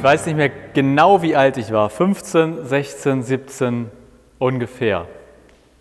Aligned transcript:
Ich 0.00 0.04
weiß 0.04 0.24
nicht 0.24 0.36
mehr 0.36 0.50
genau, 0.72 1.20
wie 1.20 1.36
alt 1.36 1.58
ich 1.58 1.72
war. 1.72 1.90
15, 1.90 2.64
16, 2.64 3.22
17 3.22 3.90
ungefähr. 4.38 5.04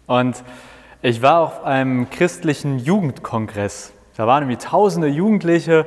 Und 0.08 0.44
ich 1.02 1.22
war 1.22 1.40
auf 1.40 1.64
einem 1.64 2.10
christlichen 2.10 2.80
Jugendkongress. 2.80 3.94
Da 4.18 4.28
waren 4.28 4.44
irgendwie 4.44 4.58
tausende 4.58 5.08
Jugendliche 5.08 5.86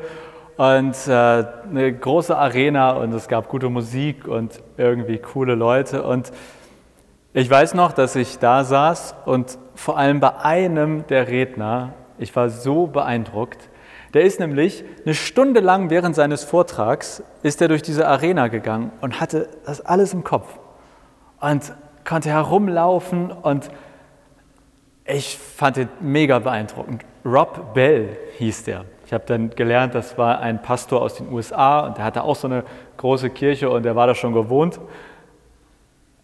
und 0.56 0.96
äh, 1.08 1.10
eine 1.10 1.92
große 1.92 2.34
Arena 2.34 2.92
und 2.92 3.12
es 3.12 3.28
gab 3.28 3.50
gute 3.50 3.68
Musik 3.68 4.26
und 4.26 4.62
irgendwie 4.78 5.18
coole 5.18 5.54
Leute. 5.54 6.02
Und 6.02 6.32
ich 7.34 7.50
weiß 7.50 7.74
noch, 7.74 7.92
dass 7.92 8.16
ich 8.16 8.38
da 8.38 8.64
saß 8.64 9.14
und 9.26 9.58
vor 9.74 9.98
allem 9.98 10.20
bei 10.20 10.36
einem 10.36 11.06
der 11.06 11.28
Redner, 11.28 11.92
ich 12.16 12.34
war 12.34 12.48
so 12.48 12.86
beeindruckt, 12.86 13.68
der 14.14 14.22
ist 14.22 14.40
nämlich 14.40 14.84
eine 15.04 15.14
Stunde 15.14 15.60
lang 15.60 15.90
während 15.90 16.14
seines 16.14 16.44
Vortrags, 16.44 17.22
ist 17.42 17.62
er 17.62 17.68
durch 17.68 17.82
diese 17.82 18.06
Arena 18.06 18.48
gegangen 18.48 18.92
und 19.00 19.20
hatte 19.20 19.48
das 19.64 19.80
alles 19.80 20.12
im 20.12 20.22
Kopf 20.22 20.58
und 21.40 21.72
konnte 22.04 22.28
herumlaufen 22.28 23.30
und 23.30 23.70
ich 25.04 25.38
fand 25.38 25.78
ihn 25.78 25.88
mega 26.00 26.38
beeindruckend. 26.38 27.04
Rob 27.24 27.74
Bell 27.74 28.16
hieß 28.38 28.64
der. 28.64 28.84
Ich 29.06 29.12
habe 29.12 29.24
dann 29.26 29.50
gelernt, 29.50 29.94
das 29.94 30.16
war 30.16 30.40
ein 30.40 30.62
Pastor 30.62 31.02
aus 31.02 31.16
den 31.16 31.30
USA 31.32 31.80
und 31.80 31.98
der 31.98 32.04
hatte 32.04 32.22
auch 32.22 32.36
so 32.36 32.46
eine 32.48 32.64
große 32.96 33.30
Kirche 33.30 33.68
und 33.68 33.82
der 33.82 33.96
war 33.96 34.06
da 34.06 34.14
schon 34.14 34.32
gewohnt. 34.32 34.80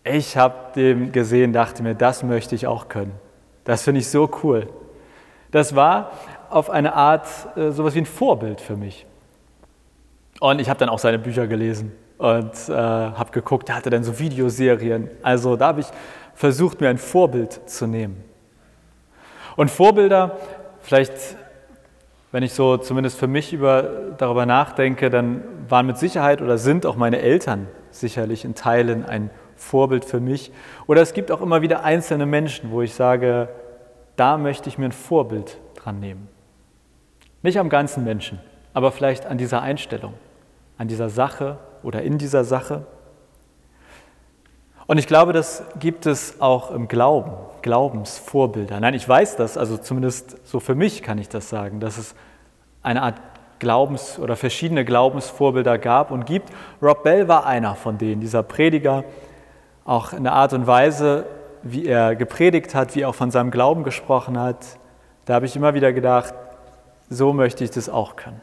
Ich 0.05 0.37
habe 0.37 0.73
den 0.75 1.13
gesehen, 1.13 1.53
dachte 1.53 1.83
mir, 1.83 1.95
das 1.95 2.23
möchte 2.23 2.55
ich 2.55 2.67
auch 2.67 2.89
können. 2.89 3.13
Das 3.65 3.83
finde 3.83 4.01
ich 4.01 4.09
so 4.09 4.31
cool. 4.43 4.69
Das 5.51 5.75
war 5.75 6.13
auf 6.51 6.71
eine 6.71 6.95
Art 6.95 7.27
äh, 7.57 7.71
sowas 7.71 7.95
wie 7.95 8.01
ein 8.01 8.07
Vorbild 8.07 8.61
für 8.61 8.77
mich. 8.77 9.07
Und 10.41 10.61
ich 10.61 10.69
habe 10.69 10.79
dann 10.79 10.89
auch 10.89 10.99
seine 10.99 11.19
Bücher 11.19 11.47
gelesen 11.47 11.93
und 12.19 12.53
äh, 12.69 12.73
habe 12.73 13.31
geguckt, 13.33 13.69
er 13.69 13.77
hatte 13.77 13.91
dann 13.91 14.05
so 14.05 14.19
Videoserien. 14.19 15.11
Also 15.23 15.57
da 15.57 15.69
habe 15.69 15.81
ich 15.81 15.87
versucht, 16.35 16.81
mir 16.81 16.89
ein 16.89 16.99
Vorbild 16.99 17.69
zu 17.69 17.87
nehmen. 17.87 18.23
Und 19.57 19.71
Vorbilder, 19.71 20.37
vielleicht, 20.81 21.13
wenn 22.31 22.43
ich 22.43 22.55
so 22.55 22.77
zumindest 22.77 23.19
für 23.19 23.27
mich 23.27 23.53
über, 23.53 24.13
darüber 24.17 24.47
nachdenke, 24.47 25.11
dann 25.11 25.43
waren 25.69 25.87
mit 25.87 25.99
Sicherheit 25.99 26.41
oder 26.41 26.59
sind 26.59 26.87
auch 26.87 26.97
meine 26.97 27.21
Eltern 27.21 27.67
sicherlich 27.91 28.45
in 28.45 28.55
Teilen 28.55 29.05
ein 29.05 29.31
Vorbild 29.57 30.05
für 30.05 30.21
mich. 30.21 30.53
Oder 30.87 31.03
es 31.03 31.13
gibt 31.13 31.33
auch 31.33 31.41
immer 31.41 31.63
wieder 31.63 31.83
einzelne 31.83 32.27
Menschen, 32.27 32.71
wo 32.71 32.83
ich 32.83 32.95
sage, 32.95 33.49
da 34.15 34.39
möchte 34.39 34.69
ich 34.69 34.79
mir 34.79 34.87
ein 34.87 34.93
Vorbild 34.93 35.59
dran 35.75 35.99
nehmen. 35.99 36.29
Nicht 37.43 37.59
am 37.59 37.69
ganzen 37.69 38.05
Menschen, 38.05 38.41
aber 38.75 38.91
vielleicht 38.93 39.27
an 39.27 39.39
dieser 39.39 39.63
Einstellung, 39.63 40.15
an 40.77 40.89
dieser 40.89 41.09
Sache 41.09 41.59
oder 41.83 42.03
in 42.03 42.19
dieser 42.19 42.45
Sache. 42.45 42.85
Und 44.87 44.99
ich 44.99 45.07
glaube, 45.07 45.33
das 45.33 45.63
gibt 45.79 46.07
es 46.07 46.41
auch 46.41 46.71
im 46.71 46.89
Glauben, 46.89 47.33
Glaubensvorbilder. 47.63 48.81
Nein, 48.81 48.95
ich 48.95 49.09
weiß 49.09 49.37
das, 49.37 49.57
also 49.57 49.77
zumindest 49.77 50.47
so 50.47 50.61
für 50.61 50.75
mich 50.75 51.03
kann 51.03 51.19
ich 51.19 51.29
das 51.29 51.49
sagen, 51.49 51.79
dass 51.79 51.99
es 51.99 52.15
eine 52.83 53.03
Art 53.03 53.21
Glaubens- 53.59 54.19
oder 54.19 54.37
verschiedene 54.37 54.85
Glaubensvorbilder 54.85 55.79
gab 55.79 56.11
und 56.11 56.27
gibt. 56.27 56.51
Rob 56.81 57.03
Bell 57.03 57.29
war 57.29 57.47
einer 57.47 57.75
von 57.75 57.99
denen, 57.99 58.21
dieser 58.21 58.43
Prediger, 58.43 59.05
auch 59.85 60.13
in 60.13 60.25
der 60.25 60.33
Art 60.33 60.53
und 60.53 60.67
Weise, 60.67 61.27
wie 61.63 61.87
er 61.87 62.15
gepredigt 62.15 62.75
hat, 62.75 62.95
wie 62.95 63.03
er 63.03 63.09
auch 63.09 63.15
von 63.15 63.31
seinem 63.31 63.51
Glauben 63.51 63.85
gesprochen 63.85 64.39
hat. 64.39 64.65
Da 65.25 65.35
habe 65.35 65.47
ich 65.47 65.57
immer 65.57 65.75
wieder 65.75 65.93
gedacht, 65.93 66.35
so 67.11 67.33
möchte 67.33 67.65
ich 67.65 67.71
das 67.71 67.89
auch 67.89 68.17
können. 68.17 68.41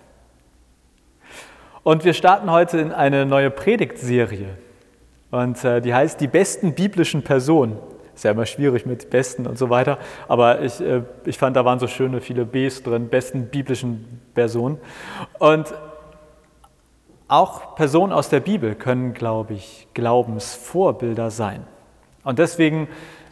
Und 1.84 2.04
wir 2.04 2.14
starten 2.14 2.50
heute 2.52 2.80
in 2.80 2.92
eine 2.92 3.26
neue 3.26 3.52
Predigtserie. 3.52 4.58
Und 5.30 5.64
äh, 5.64 5.82
die 5.82 5.94
heißt 5.94 6.20
Die 6.20 6.28
besten 6.28 6.74
biblischen 6.74 7.24
Personen. 7.24 7.78
Ist 8.16 8.24
ja 8.24 8.32
immer 8.32 8.46
schwierig 8.46 8.86
mit 8.86 9.10
besten 9.10 9.46
und 9.46 9.58
so 9.58 9.70
weiter. 9.70 10.00
Aber 10.28 10.62
ich, 10.62 10.82
äh, 10.82 11.04
ich 11.26 11.38
fand, 11.38 11.56
da 11.56 11.66
waren 11.66 11.80
so 11.80 11.88
schöne 11.88 12.22
viele 12.22 12.46
Bs 12.46 12.84
drin, 12.84 13.10
besten 13.10 13.48
biblischen 13.48 14.22
Personen. 14.34 14.80
Und 15.38 15.74
auch 17.28 17.76
Personen 17.76 18.14
aus 18.14 18.30
der 18.30 18.40
Bibel 18.40 18.76
können, 18.76 19.14
glaube 19.14 19.54
ich, 19.54 19.88
Glaubensvorbilder 19.94 21.30
sein. 21.30 21.68
Und 22.24 22.40
deswegen 22.40 22.88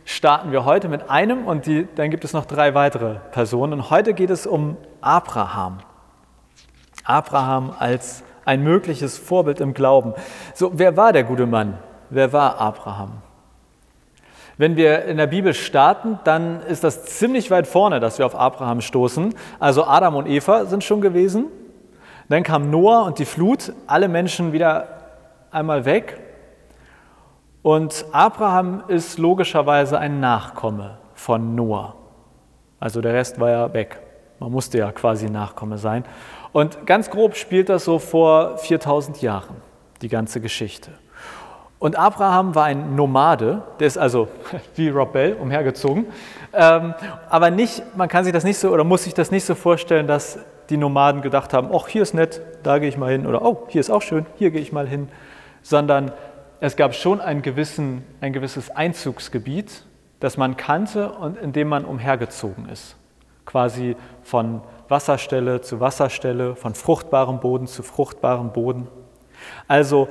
starten 0.05 0.51
wir 0.51 0.65
heute 0.65 0.89
mit 0.89 1.09
einem 1.09 1.45
und 1.45 1.65
die, 1.65 1.87
dann 1.95 2.09
gibt 2.09 2.23
es 2.25 2.33
noch 2.33 2.45
drei 2.45 2.73
weitere 2.73 3.15
Personen. 3.31 3.73
Und 3.73 3.89
heute 3.89 4.13
geht 4.13 4.29
es 4.29 4.45
um 4.45 4.77
Abraham. 5.01 5.79
Abraham 7.03 7.73
als 7.77 8.23
ein 8.45 8.63
mögliches 8.63 9.17
Vorbild 9.17 9.59
im 9.59 9.73
Glauben. 9.73 10.13
So, 10.53 10.71
wer 10.73 10.97
war 10.97 11.13
der 11.13 11.23
gute 11.23 11.45
Mann? 11.45 11.77
Wer 12.09 12.33
war 12.33 12.59
Abraham? 12.59 13.21
Wenn 14.57 14.75
wir 14.75 15.05
in 15.05 15.17
der 15.17 15.27
Bibel 15.27 15.53
starten, 15.53 16.19
dann 16.25 16.61
ist 16.61 16.83
das 16.83 17.05
ziemlich 17.05 17.49
weit 17.49 17.65
vorne, 17.65 17.99
dass 17.99 18.19
wir 18.19 18.25
auf 18.25 18.35
Abraham 18.35 18.81
stoßen. 18.81 19.33
Also 19.59 19.85
Adam 19.85 20.15
und 20.15 20.27
Eva 20.27 20.65
sind 20.65 20.83
schon 20.83 21.01
gewesen. 21.01 21.47
Dann 22.29 22.43
kam 22.43 22.69
Noah 22.69 23.05
und 23.05 23.19
die 23.19 23.25
Flut, 23.25 23.73
alle 23.87 24.07
Menschen 24.07 24.53
wieder 24.53 24.87
einmal 25.51 25.85
weg. 25.85 26.19
Und 27.63 28.05
Abraham 28.11 28.83
ist 28.89 29.17
logischerweise 29.17 29.97
ein 29.97 30.19
Nachkomme 30.19 30.97
von 31.13 31.55
Noah. 31.55 31.95
Also 32.77 32.99
der 32.99 33.13
Rest 33.13 33.39
war 33.39 33.49
ja 33.49 33.73
weg. 33.73 34.01
Man 34.39 34.51
musste 34.51 34.77
ja 34.77 34.91
quasi 34.91 35.29
Nachkomme 35.29 35.77
sein. 35.77 36.03
Und 36.51 36.85
ganz 36.85 37.09
grob 37.09 37.37
spielt 37.37 37.69
das 37.69 37.85
so 37.85 37.99
vor 37.99 38.57
4000 38.57 39.21
Jahren, 39.21 39.55
die 40.01 40.09
ganze 40.09 40.41
Geschichte. 40.41 40.91
Und 41.79 41.97
Abraham 41.97 42.53
war 42.53 42.65
ein 42.65 42.97
Nomade, 42.97 43.61
der 43.79 43.87
ist 43.87 43.97
also 43.97 44.27
wie 44.75 44.89
Rob 44.89 45.13
Bell 45.13 45.33
umhergezogen. 45.33 46.07
Ähm, 46.51 46.93
aber 47.29 47.49
nicht, 47.49 47.81
man 47.95 48.09
kann 48.09 48.25
sich 48.25 48.33
das 48.33 48.43
nicht 48.43 48.57
so 48.57 48.71
oder 48.71 48.83
muss 48.83 49.05
sich 49.05 49.13
das 49.13 49.31
nicht 49.31 49.45
so 49.45 49.55
vorstellen, 49.55 50.05
dass 50.05 50.37
die 50.69 50.77
Nomaden 50.77 51.21
gedacht 51.21 51.53
haben, 51.53 51.69
ach, 51.73 51.87
hier 51.87 52.01
ist 52.01 52.13
nett, 52.13 52.41
da 52.63 52.79
gehe 52.79 52.89
ich 52.89 52.97
mal 52.97 53.11
hin. 53.11 53.25
Oder 53.25 53.41
oh, 53.41 53.63
hier 53.69 53.79
ist 53.79 53.89
auch 53.89 54.01
schön, 54.01 54.25
hier 54.35 54.51
gehe 54.51 54.61
ich 54.61 54.73
mal 54.73 54.87
hin. 54.87 55.07
Sondern 55.61 56.11
es 56.63 56.77
gab 56.77 56.95
schon 56.95 57.19
ein, 57.19 57.41
gewissen, 57.41 58.05
ein 58.21 58.31
gewisses 58.31 58.71
Einzugsgebiet, 58.71 59.83
das 60.21 60.37
man 60.37 60.55
kannte 60.55 61.11
und 61.11 61.37
in 61.37 61.51
dem 61.51 61.67
man 61.67 61.83
umhergezogen 61.83 62.69
ist. 62.69 62.95
Quasi 63.45 63.97
von 64.21 64.61
Wasserstelle 64.87 65.59
zu 65.59 65.81
Wasserstelle, 65.81 66.55
von 66.55 66.73
fruchtbarem 66.73 67.41
Boden 67.41 67.67
zu 67.67 67.83
fruchtbarem 67.83 68.53
Boden. 68.53 68.87
Also 69.67 70.07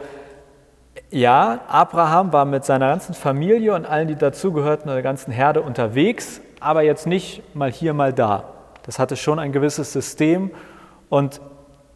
ja, 1.11 1.61
Abraham 1.69 2.35
war 2.35 2.45
mit 2.45 2.67
seiner 2.67 2.89
ganzen 2.89 3.15
Familie 3.15 3.75
und 3.75 3.87
allen, 3.87 4.09
die 4.09 4.17
dazugehörten, 4.17 4.89
der 4.89 5.01
ganzen 5.01 5.33
Herde 5.33 5.63
unterwegs, 5.63 6.43
aber 6.61 6.83
jetzt 6.83 7.07
nicht 7.07 7.57
mal 7.57 7.73
hier, 7.73 7.95
mal 7.95 8.13
da. 8.13 8.45
Das 8.83 8.99
hatte 8.99 9.17
schon 9.17 9.39
ein 9.39 9.53
gewisses 9.53 9.95
System 9.95 10.51
und 11.09 11.41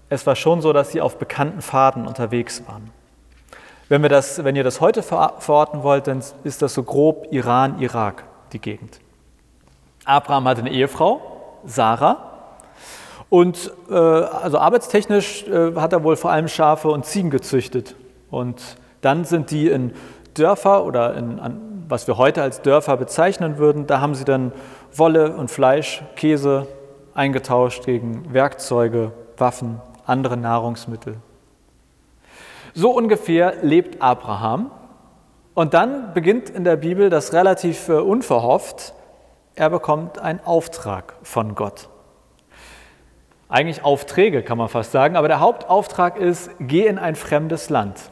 es 0.09 0.27
war 0.27 0.35
schon 0.35 0.63
so, 0.63 0.73
dass 0.73 0.93
sie 0.93 1.03
auf 1.03 1.19
bekannten 1.19 1.61
Pfaden 1.61 2.07
unterwegs 2.07 2.67
waren. 2.67 2.91
Wenn, 3.89 4.03
wir 4.03 4.09
das, 4.09 4.43
wenn 4.43 4.57
ihr 4.57 4.65
das 4.65 4.81
heute 4.81 5.03
verorten 5.03 5.83
wollt, 5.83 6.07
dann 6.09 6.23
ist 6.45 6.63
das 6.63 6.75
so 6.75 6.83
grob 6.83 7.29
Iran, 7.31 7.81
Irak, 7.81 8.25
die 8.53 8.59
Gegend. 8.59 9.01
Abraham 10.05 10.49
hatte 10.49 10.61
eine 10.61 10.71
Ehefrau, 10.71 11.21
Sarah. 11.65 12.33
Und 13.29 13.73
äh, 13.91 13.95
also 13.95 14.59
arbeitstechnisch 14.59 15.47
äh, 15.49 15.75
hat 15.77 15.93
er 15.93 16.05
wohl 16.05 16.17
vor 16.17 16.31
allem 16.31 16.49
Schafe 16.49 16.89
und 16.89 17.05
Ziegen 17.05 17.31
gezüchtet. 17.31 17.97
Und 18.31 18.61
dann 19.01 19.25
sind 19.25 19.51
die 19.51 19.69
in 19.69 19.93
Dörfer 20.35 20.85
oder 20.85 21.15
in, 21.15 21.39
an, 21.41 21.85
was 21.89 22.07
wir 22.07 22.19
heute 22.19 22.43
als 22.43 22.63
Dörfer 22.63 22.97
bezeichnen 22.97 23.59
würden, 23.59 23.87
da 23.87 24.01
haben 24.01 24.15
sie 24.15 24.25
dann 24.25 24.53
Wolle 24.93 25.37
und 25.37 25.51
Fleisch, 25.51 26.03
Käse 26.17 26.67
eingetauscht 27.15 27.85
gegen 27.85 28.33
Werkzeuge, 28.33 29.13
Waffen, 29.37 29.81
andere 30.05 30.37
Nahrungsmittel. 30.37 31.17
So 32.79 32.91
ungefähr 32.91 33.55
lebt 33.63 34.03
Abraham. 34.03 34.71
Und 35.55 35.73
dann 35.73 36.13
beginnt 36.13 36.51
in 36.51 36.63
der 36.63 36.77
Bibel 36.77 37.09
das 37.09 37.33
relativ 37.33 37.89
äh, 37.89 37.93
unverhofft. 37.93 38.93
Er 39.55 39.71
bekommt 39.71 40.19
einen 40.19 40.41
Auftrag 40.45 41.15
von 41.23 41.55
Gott. 41.55 41.89
Eigentlich 43.49 43.83
Aufträge 43.83 44.43
kann 44.43 44.59
man 44.59 44.69
fast 44.69 44.93
sagen, 44.93 45.17
aber 45.17 45.27
der 45.27 45.41
Hauptauftrag 45.41 46.19
ist, 46.19 46.51
geh 46.61 46.87
in 46.87 46.99
ein 46.99 47.15
fremdes 47.15 47.71
Land. 47.71 48.11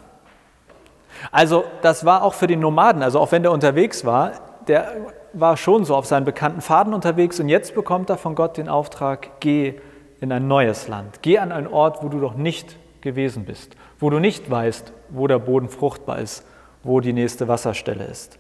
Also 1.31 1.65
das 1.83 2.07
war 2.07 2.23
auch 2.23 2.33
für 2.33 2.47
den 2.47 2.61
Nomaden, 2.61 3.03
also 3.03 3.21
auch 3.21 3.33
wenn 3.33 3.43
der 3.43 3.53
unterwegs 3.53 4.07
war, 4.07 4.33
der 4.67 4.97
war 5.35 5.59
schon 5.59 5.85
so 5.85 5.95
auf 5.95 6.07
seinen 6.07 6.25
bekannten 6.25 6.63
Faden 6.63 6.95
unterwegs 6.95 7.39
und 7.39 7.51
jetzt 7.51 7.75
bekommt 7.75 8.09
er 8.09 8.17
von 8.17 8.35
Gott 8.35 8.57
den 8.57 8.71
Auftrag, 8.71 9.41
geh 9.41 9.75
in 10.23 10.33
ein 10.33 10.49
neues 10.49 10.89
Land, 10.89 11.21
geh 11.21 11.39
an 11.39 11.53
einen 11.53 11.67
Ort, 11.67 12.03
wo 12.03 12.09
du 12.09 12.17
noch 12.17 12.35
nicht 12.35 12.77
gewesen 13.03 13.45
bist, 13.45 13.77
wo 14.05 14.11
du 14.11 14.19
nicht 14.19 14.51
weißt, 14.51 14.93
wo 15.09 15.27
der 15.29 15.39
Boden 15.39 15.71
fruchtbar 15.71 16.19
ist, 16.19 16.45
wo 16.83 17.01
die 17.01 17.15
nächste 17.15 17.49
Wasserstelle 17.49 18.05
ist. 18.05 18.39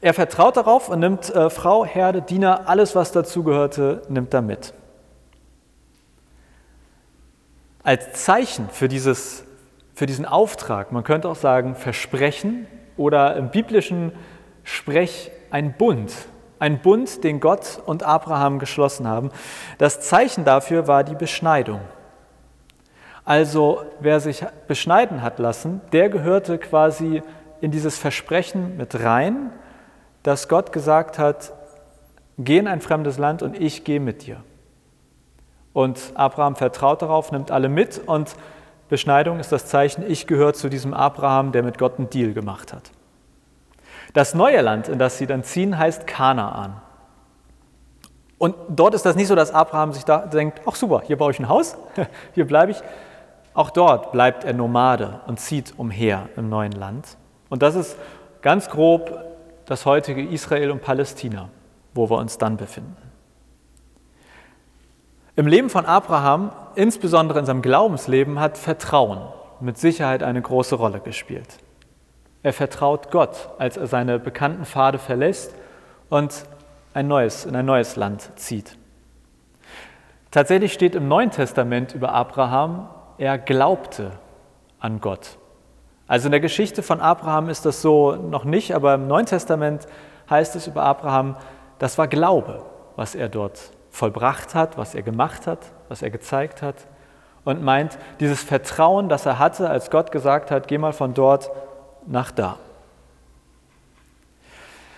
Er 0.00 0.14
vertraut 0.14 0.56
darauf 0.56 0.88
und 0.88 1.00
nimmt 1.00 1.28
äh, 1.34 1.50
Frau, 1.50 1.84
Herde, 1.84 2.22
Diener, 2.22 2.68
alles, 2.68 2.94
was 2.94 3.10
dazugehörte, 3.10 4.02
nimmt 4.08 4.32
er 4.32 4.42
mit. 4.42 4.74
Als 7.82 8.24
Zeichen 8.24 8.68
für 8.68 8.86
dieses 8.86 9.42
für 9.92 10.06
diesen 10.06 10.24
Auftrag, 10.24 10.92
man 10.92 11.02
könnte 11.02 11.28
auch 11.28 11.34
sagen 11.34 11.74
Versprechen 11.74 12.68
oder 12.96 13.34
im 13.34 13.50
biblischen 13.50 14.12
Sprech 14.62 15.32
ein 15.50 15.76
Bund, 15.76 16.12
ein 16.60 16.80
Bund, 16.80 17.24
den 17.24 17.40
Gott 17.40 17.82
und 17.86 18.04
Abraham 18.04 18.60
geschlossen 18.60 19.08
haben. 19.08 19.32
Das 19.78 20.00
Zeichen 20.00 20.44
dafür 20.44 20.86
war 20.86 21.02
die 21.02 21.16
Beschneidung. 21.16 21.80
Also 23.24 23.82
wer 24.00 24.20
sich 24.20 24.44
beschneiden 24.66 25.22
hat 25.22 25.38
lassen, 25.38 25.80
der 25.92 26.08
gehörte 26.08 26.58
quasi 26.58 27.22
in 27.60 27.70
dieses 27.70 27.98
Versprechen 27.98 28.76
mit 28.76 29.02
rein, 29.02 29.50
dass 30.22 30.48
Gott 30.48 30.72
gesagt 30.72 31.18
hat, 31.18 31.52
geh 32.38 32.58
in 32.58 32.66
ein 32.66 32.80
fremdes 32.80 33.18
Land 33.18 33.42
und 33.42 33.60
ich 33.60 33.84
gehe 33.84 34.00
mit 34.00 34.26
dir. 34.26 34.42
Und 35.72 36.12
Abraham 36.14 36.56
vertraut 36.56 37.02
darauf, 37.02 37.32
nimmt 37.32 37.50
alle 37.50 37.68
mit 37.68 38.00
und 38.04 38.34
Beschneidung 38.88 39.38
ist 39.38 39.52
das 39.52 39.66
Zeichen, 39.66 40.04
ich 40.06 40.26
gehöre 40.26 40.52
zu 40.52 40.68
diesem 40.68 40.92
Abraham, 40.92 41.52
der 41.52 41.62
mit 41.62 41.78
Gott 41.78 41.98
einen 41.98 42.10
Deal 42.10 42.34
gemacht 42.34 42.74
hat. 42.74 42.90
Das 44.12 44.34
neue 44.34 44.60
Land, 44.60 44.88
in 44.88 44.98
das 44.98 45.16
sie 45.16 45.26
dann 45.26 45.44
ziehen, 45.44 45.78
heißt 45.78 46.06
Kanaan. 46.06 46.76
Und 48.36 48.54
dort 48.68 48.94
ist 48.94 49.06
das 49.06 49.16
nicht 49.16 49.28
so, 49.28 49.34
dass 49.34 49.54
Abraham 49.54 49.92
sich 49.92 50.04
da 50.04 50.18
denkt, 50.18 50.60
ach 50.66 50.74
super, 50.74 51.00
hier 51.06 51.16
baue 51.16 51.30
ich 51.30 51.38
ein 51.38 51.48
Haus, 51.48 51.76
hier 52.34 52.46
bleibe 52.46 52.72
ich. 52.72 52.82
Auch 53.54 53.70
dort 53.70 54.12
bleibt 54.12 54.44
er 54.44 54.54
Nomade 54.54 55.20
und 55.26 55.38
zieht 55.38 55.74
umher 55.76 56.28
im 56.36 56.48
neuen 56.48 56.72
Land. 56.72 57.16
Und 57.50 57.62
das 57.62 57.74
ist 57.74 57.96
ganz 58.40 58.70
grob 58.70 59.24
das 59.66 59.86
heutige 59.86 60.22
Israel 60.22 60.70
und 60.70 60.82
Palästina, 60.82 61.48
wo 61.94 62.08
wir 62.08 62.18
uns 62.18 62.38
dann 62.38 62.56
befinden. 62.56 62.96
Im 65.36 65.46
Leben 65.46 65.70
von 65.70 65.86
Abraham, 65.86 66.52
insbesondere 66.74 67.38
in 67.38 67.46
seinem 67.46 67.62
Glaubensleben, 67.62 68.38
hat 68.38 68.58
Vertrauen 68.58 69.20
mit 69.60 69.78
Sicherheit 69.78 70.22
eine 70.22 70.42
große 70.42 70.74
Rolle 70.74 71.00
gespielt. 71.00 71.58
Er 72.42 72.52
vertraut 72.52 73.10
Gott, 73.10 73.50
als 73.58 73.76
er 73.76 73.86
seine 73.86 74.18
bekannten 74.18 74.64
Pfade 74.64 74.98
verlässt 74.98 75.54
und 76.10 76.44
ein 76.92 77.08
neues, 77.08 77.46
in 77.46 77.54
ein 77.54 77.64
neues 77.64 77.96
Land 77.96 78.30
zieht. 78.36 78.76
Tatsächlich 80.30 80.72
steht 80.72 80.94
im 80.94 81.08
Neuen 81.08 81.30
Testament 81.30 81.94
über 81.94 82.12
Abraham, 82.12 82.88
er 83.22 83.38
glaubte 83.38 84.10
an 84.80 85.00
Gott. 85.00 85.38
Also 86.08 86.26
in 86.26 86.32
der 86.32 86.40
Geschichte 86.40 86.82
von 86.82 87.00
Abraham 87.00 87.50
ist 87.50 87.64
das 87.64 87.80
so 87.80 88.16
noch 88.16 88.42
nicht, 88.42 88.74
aber 88.74 88.94
im 88.94 89.06
Neuen 89.06 89.26
Testament 89.26 89.86
heißt 90.28 90.56
es 90.56 90.66
über 90.66 90.82
Abraham, 90.82 91.36
das 91.78 91.98
war 91.98 92.08
Glaube, 92.08 92.64
was 92.96 93.14
er 93.14 93.28
dort 93.28 93.70
vollbracht 93.90 94.56
hat, 94.56 94.76
was 94.76 94.96
er 94.96 95.02
gemacht 95.02 95.46
hat, 95.46 95.60
was 95.88 96.02
er 96.02 96.10
gezeigt 96.10 96.62
hat. 96.62 96.88
Und 97.44 97.62
meint, 97.62 97.96
dieses 98.18 98.42
Vertrauen, 98.42 99.08
das 99.08 99.24
er 99.24 99.38
hatte, 99.38 99.70
als 99.70 99.88
Gott 99.88 100.10
gesagt 100.10 100.50
hat, 100.50 100.66
geh 100.66 100.78
mal 100.78 100.92
von 100.92 101.14
dort 101.14 101.48
nach 102.04 102.32
da. 102.32 102.56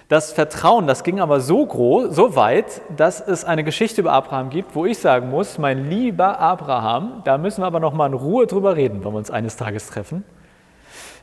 Das 0.08 0.32
Vertrauen, 0.32 0.86
das 0.86 1.02
ging 1.02 1.18
aber 1.18 1.40
so 1.40 1.64
groß, 1.64 2.14
so 2.14 2.36
weit, 2.36 2.82
dass 2.94 3.20
es 3.20 3.44
eine 3.44 3.64
Geschichte 3.64 4.02
über 4.02 4.12
Abraham 4.12 4.50
gibt, 4.50 4.74
wo 4.74 4.84
ich 4.84 4.98
sagen 4.98 5.30
muss, 5.30 5.56
mein 5.56 5.88
lieber 5.88 6.38
Abraham, 6.38 7.22
da 7.24 7.38
müssen 7.38 7.62
wir 7.62 7.66
aber 7.66 7.80
noch 7.80 7.94
mal 7.94 8.06
in 8.06 8.12
Ruhe 8.12 8.46
drüber 8.46 8.76
reden, 8.76 9.02
wenn 9.02 9.12
wir 9.12 9.18
uns 9.18 9.30
eines 9.30 9.56
Tages 9.56 9.86
treffen. 9.86 10.24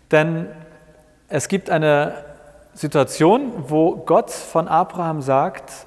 Denn 0.09 0.47
es 1.29 1.47
gibt 1.47 1.69
eine 1.69 2.25
Situation, 2.73 3.51
wo 3.67 3.97
Gott 3.97 4.31
von 4.31 4.67
Abraham 4.67 5.21
sagt, 5.21 5.85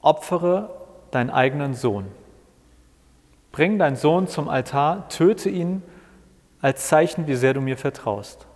opfere 0.00 0.70
deinen 1.10 1.30
eigenen 1.30 1.74
Sohn. 1.74 2.06
Bring 3.52 3.78
deinen 3.78 3.96
Sohn 3.96 4.28
zum 4.28 4.48
Altar, 4.48 5.08
töte 5.08 5.48
ihn 5.48 5.82
als 6.60 6.88
Zeichen, 6.88 7.26
wie 7.26 7.36
sehr 7.36 7.54
du 7.54 7.60
mir 7.60 7.76
vertraust. 7.76 8.47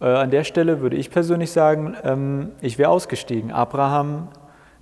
Äh, 0.00 0.06
an 0.06 0.30
der 0.30 0.44
Stelle 0.44 0.80
würde 0.80 0.96
ich 0.96 1.10
persönlich 1.10 1.50
sagen, 1.50 1.96
ähm, 2.04 2.52
ich 2.60 2.78
wäre 2.78 2.90
ausgestiegen. 2.90 3.50
Abraham 3.50 4.28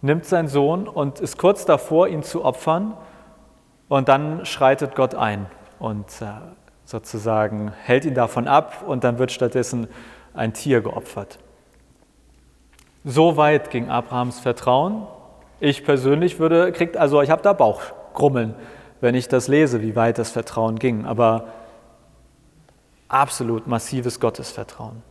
nimmt 0.03 0.25
seinen 0.25 0.49
Sohn 0.49 0.89
und 0.89 1.21
ist 1.21 1.39
kurz 1.39 1.65
davor, 1.65 2.09
ihn 2.09 2.23
zu 2.23 2.45
opfern. 2.45 2.95
Und 3.89 4.09
dann 4.09 4.45
schreitet 4.45 4.95
Gott 4.95 5.15
ein 5.15 5.47
und 5.79 6.07
äh, 6.21 6.27
sozusagen 6.85 7.73
hält 7.83 8.05
ihn 8.05 8.15
davon 8.15 8.49
ab 8.49 8.85
und 8.87 9.05
dann 9.05 9.19
wird 9.19 9.31
stattdessen 9.31 9.89
ein 10.35 10.53
Tier 10.53 10.81
geopfert. 10.81 11.39
So 13.05 13.37
weit 13.37 13.71
ging 13.71 13.91
Abrahams 13.91 14.41
Vertrauen. 14.41 15.07
Ich 15.61 15.85
persönlich 15.85 16.39
würde, 16.39 16.73
kriegt, 16.73 16.97
also 16.97 17.23
ich 17.23 17.31
habe 17.31 17.43
da 17.43 17.53
Bauchgrummeln, 17.53 18.55
wenn 19.01 19.15
ich 19.15 19.29
das 19.29 19.47
lese, 19.47 19.83
wie 19.83 19.95
weit 19.95 20.19
das 20.19 20.31
Vertrauen 20.31 20.79
ging. 20.79 21.05
Aber 21.05 21.45
absolut 23.09 23.67
massives 23.67 24.21
Gottesvertrauen. 24.21 25.03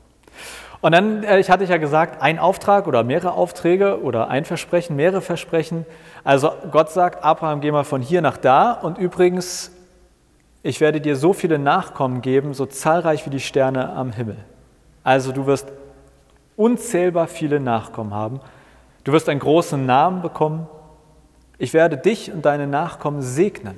Und 0.82 0.92
dann, 0.92 1.24
äh, 1.24 1.40
ich 1.40 1.50
hatte 1.50 1.64
ja 1.64 1.78
gesagt, 1.78 2.22
ein 2.22 2.40
Auftrag 2.40 2.88
oder 2.88 3.04
mehrere 3.04 3.32
Aufträge 3.32 4.02
oder 4.02 4.28
ein 4.28 4.44
Versprechen, 4.44 4.98
mehrere 4.98 5.22
Versprechen. 5.22 5.86
Also 6.26 6.52
Gott 6.72 6.92
sagt, 6.92 7.24
Abraham, 7.24 7.62
geh 7.62 7.72
mal 7.72 7.86
von 7.86 8.02
hier 8.02 8.22
nach 8.22 8.36
da 8.36 8.74
und 8.74 8.98
übrigens, 8.98 9.72
ich 10.62 10.82
werde 10.82 11.00
dir 11.00 11.16
so 11.16 11.32
viele 11.32 11.58
Nachkommen 11.58 12.22
geben, 12.22 12.54
so 12.54 12.66
zahlreich 12.66 13.26
wie 13.26 13.30
die 13.30 13.40
Sterne 13.40 13.94
am 13.94 14.12
Himmel. 14.12 14.38
Also 15.06 15.32
du 15.32 15.46
wirst 15.46 15.68
unzählbar 16.58 17.28
viele 17.28 17.62
Nachkommen 17.62 18.14
haben. 18.14 18.42
Du 19.06 19.14
wirst 19.14 19.30
einen 19.30 19.40
großen 19.40 19.86
Namen 19.86 20.22
bekommen. 20.22 20.68
Ich 21.58 21.74
werde 21.74 21.98
dich 21.98 22.32
und 22.32 22.44
deine 22.44 22.68
Nachkommen 22.68 23.22
segnen. 23.22 23.78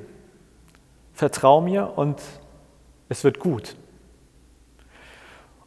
Vertrau 1.14 1.62
mir 1.62 1.94
und 1.98 2.20
es 3.10 3.24
wird 3.24 3.40
gut. 3.40 3.76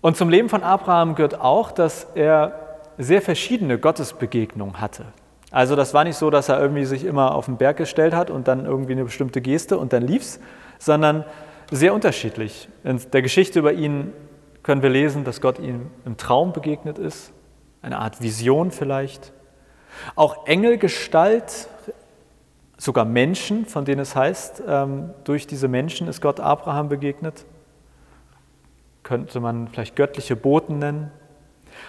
Und 0.00 0.16
zum 0.16 0.28
Leben 0.28 0.48
von 0.48 0.62
Abraham 0.62 1.14
gehört 1.14 1.40
auch, 1.40 1.72
dass 1.72 2.06
er 2.14 2.52
sehr 2.98 3.22
verschiedene 3.22 3.78
Gottesbegegnungen 3.78 4.80
hatte. 4.80 5.06
Also 5.50 5.76
das 5.76 5.94
war 5.94 6.04
nicht 6.04 6.16
so, 6.16 6.30
dass 6.30 6.48
er 6.48 6.60
irgendwie 6.60 6.84
sich 6.84 7.04
immer 7.04 7.34
auf 7.34 7.46
den 7.46 7.56
Berg 7.56 7.78
gestellt 7.78 8.14
hat 8.14 8.30
und 8.30 8.48
dann 8.48 8.66
irgendwie 8.66 8.92
eine 8.92 9.04
bestimmte 9.04 9.40
Geste 9.40 9.78
und 9.78 9.92
dann 9.92 10.02
lief's, 10.02 10.40
sondern 10.78 11.24
sehr 11.70 11.94
unterschiedlich. 11.94 12.68
In 12.84 13.00
der 13.12 13.22
Geschichte 13.22 13.58
über 13.58 13.72
ihn 13.72 14.12
können 14.62 14.82
wir 14.82 14.90
lesen, 14.90 15.24
dass 15.24 15.40
Gott 15.40 15.58
ihm 15.58 15.90
im 16.04 16.16
Traum 16.16 16.52
begegnet 16.52 16.98
ist, 16.98 17.32
eine 17.82 17.98
Art 17.98 18.20
Vision 18.20 18.70
vielleicht. 18.70 19.32
Auch 20.14 20.46
Engelgestalt, 20.46 21.68
sogar 22.76 23.04
Menschen, 23.04 23.64
von 23.64 23.84
denen 23.84 24.00
es 24.02 24.14
heißt, 24.14 24.62
ähm, 24.68 25.10
durch 25.24 25.46
diese 25.46 25.66
Menschen 25.66 26.08
ist 26.08 26.20
Gott 26.20 26.40
Abraham 26.40 26.88
begegnet 26.88 27.46
könnte 29.08 29.40
man 29.40 29.68
vielleicht 29.68 29.96
göttliche 29.96 30.36
Boten 30.36 30.78
nennen. 30.78 31.10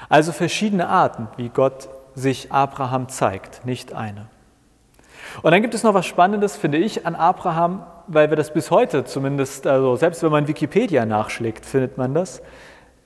Also 0.07 0.31
verschiedene 0.31 0.87
Arten, 0.87 1.27
wie 1.35 1.49
Gott 1.49 1.89
sich 2.15 2.53
Abraham 2.53 3.09
zeigt, 3.09 3.65
nicht 3.65 3.93
eine. 3.93 4.27
Und 5.41 5.51
dann 5.51 5.61
gibt 5.61 5.73
es 5.73 5.83
noch 5.83 5.93
was 5.93 6.05
Spannendes, 6.05 6.55
finde 6.55 6.77
ich, 6.77 7.05
an 7.05 7.15
Abraham, 7.15 7.83
weil 8.07 8.29
wir 8.29 8.37
das 8.37 8.53
bis 8.53 8.71
heute 8.71 9.03
zumindest, 9.03 9.67
also 9.67 9.97
selbst 9.97 10.23
wenn 10.23 10.31
man 10.31 10.47
Wikipedia 10.47 11.05
nachschlägt, 11.05 11.65
findet 11.65 11.97
man 11.97 12.13
das, 12.13 12.41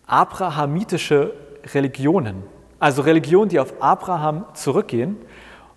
abrahamitische 0.06 1.34
Religionen. 1.74 2.44
Also 2.80 3.02
Religionen, 3.02 3.50
die 3.50 3.60
auf 3.60 3.74
Abraham 3.82 4.46
zurückgehen. 4.54 5.18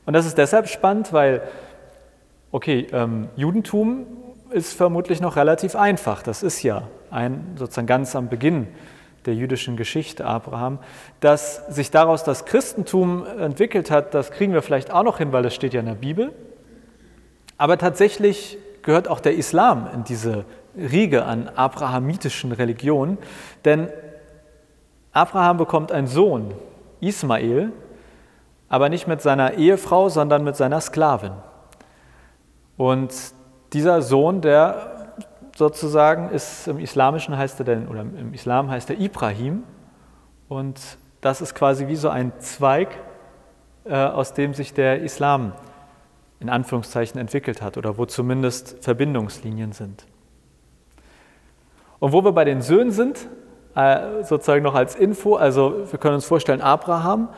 Und 0.05 0.12
das 0.12 0.26
ist 0.26 0.37
deshalb 0.37 0.69
spannend, 0.69 1.11
weil, 1.14 1.40
okay, 2.52 2.87
ähm, 2.93 3.28
Judentum 3.35 4.07
ist 4.50 4.75
vermutlich 4.75 5.21
noch 5.21 5.37
relativ 5.37 5.76
einfach. 5.76 6.23
Das 6.23 6.43
ist 6.43 6.62
ja 6.62 6.83
ein, 7.11 7.55
sozusagen 7.57 7.87
ganz 7.87 8.15
am 8.17 8.29
Beginn 8.29 8.69
der 9.26 9.35
jüdischen 9.35 9.76
Geschichte 9.76 10.25
Abraham. 10.25 10.79
Dass 11.21 11.67
sich 11.69 11.91
daraus 11.91 12.25
das 12.25 12.45
Christentum 12.45 13.26
entwickelt 13.26 13.91
hat, 13.91 14.15
das 14.15 14.31
kriegen 14.31 14.53
wir 14.53 14.62
vielleicht 14.62 14.91
auch 14.91 15.03
noch 15.03 15.19
hin, 15.19 15.33
weil 15.33 15.43
das 15.43 15.55
steht 15.55 15.75
ja 15.75 15.81
in 15.81 15.87
der 15.87 15.95
Bibel. 15.95 16.33
Aber 17.59 17.79
tatsächlich 17.79 18.59
gehört 18.83 19.09
auch 19.09 19.21
der 19.21 19.35
Islam 19.35 19.88
in 19.93 20.05
diese 20.05 20.45
Riege 20.76 21.25
an 21.25 21.49
abrahamitischen 21.49 22.53
Religionen, 22.53 23.19
denn 23.65 23.88
Abraham 25.12 25.57
bekommt 25.57 25.91
einen 25.91 26.07
Sohn, 26.07 26.55
Ismael, 27.00 27.73
aber 28.69 28.88
nicht 28.88 29.07
mit 29.07 29.23
seiner 29.23 29.55
Ehefrau, 29.55 30.09
sondern 30.09 30.45
mit 30.45 30.57
seiner 30.57 30.81
Sklavin. 30.81 31.33
Und 32.76 33.12
dieser 33.76 34.00
Sohn, 34.00 34.40
der 34.40 35.12
sozusagen 35.54 36.30
ist 36.30 36.66
im 36.66 36.78
Islamischen 36.78 37.37
heißt 37.37 37.61
er 37.61 37.64
denn, 37.66 37.88
oder 37.88 38.00
im 38.00 38.33
Islam 38.33 38.71
heißt 38.71 38.88
er 38.88 38.99
Ibrahim. 38.99 39.64
Und 40.49 40.80
das 41.21 41.42
ist 41.42 41.54
quasi 41.54 41.87
wie 41.87 41.97
so 41.97 42.09
ein 42.09 42.33
Zweig, 42.38 42.88
äh, 43.85 43.95
aus 43.95 44.33
dem 44.33 44.54
sich 44.54 44.73
der 44.73 45.02
Islam 45.02 45.52
in 46.40 46.49
Anführungszeichen 46.49 47.21
entwickelt 47.21 47.61
hat 47.61 47.76
oder 47.76 47.99
wo 47.99 48.06
zumindest 48.06 48.83
Verbindungslinien 48.83 49.73
sind. 49.73 50.06
Und 51.99 52.12
wo 52.12 52.25
wir 52.25 52.33
bei 52.33 52.47
den 52.47 52.62
Söhnen 52.62 52.92
sind, 52.92 53.28
äh, 53.75 54.23
sozusagen 54.23 54.62
noch 54.62 54.75
als 54.75 54.97
Info, 54.97 55.37
also 55.37 55.85
wir 55.90 55.99
können 55.99 56.14
uns 56.14 56.25
vorstellen, 56.25 56.62
Abraham. 56.62 57.28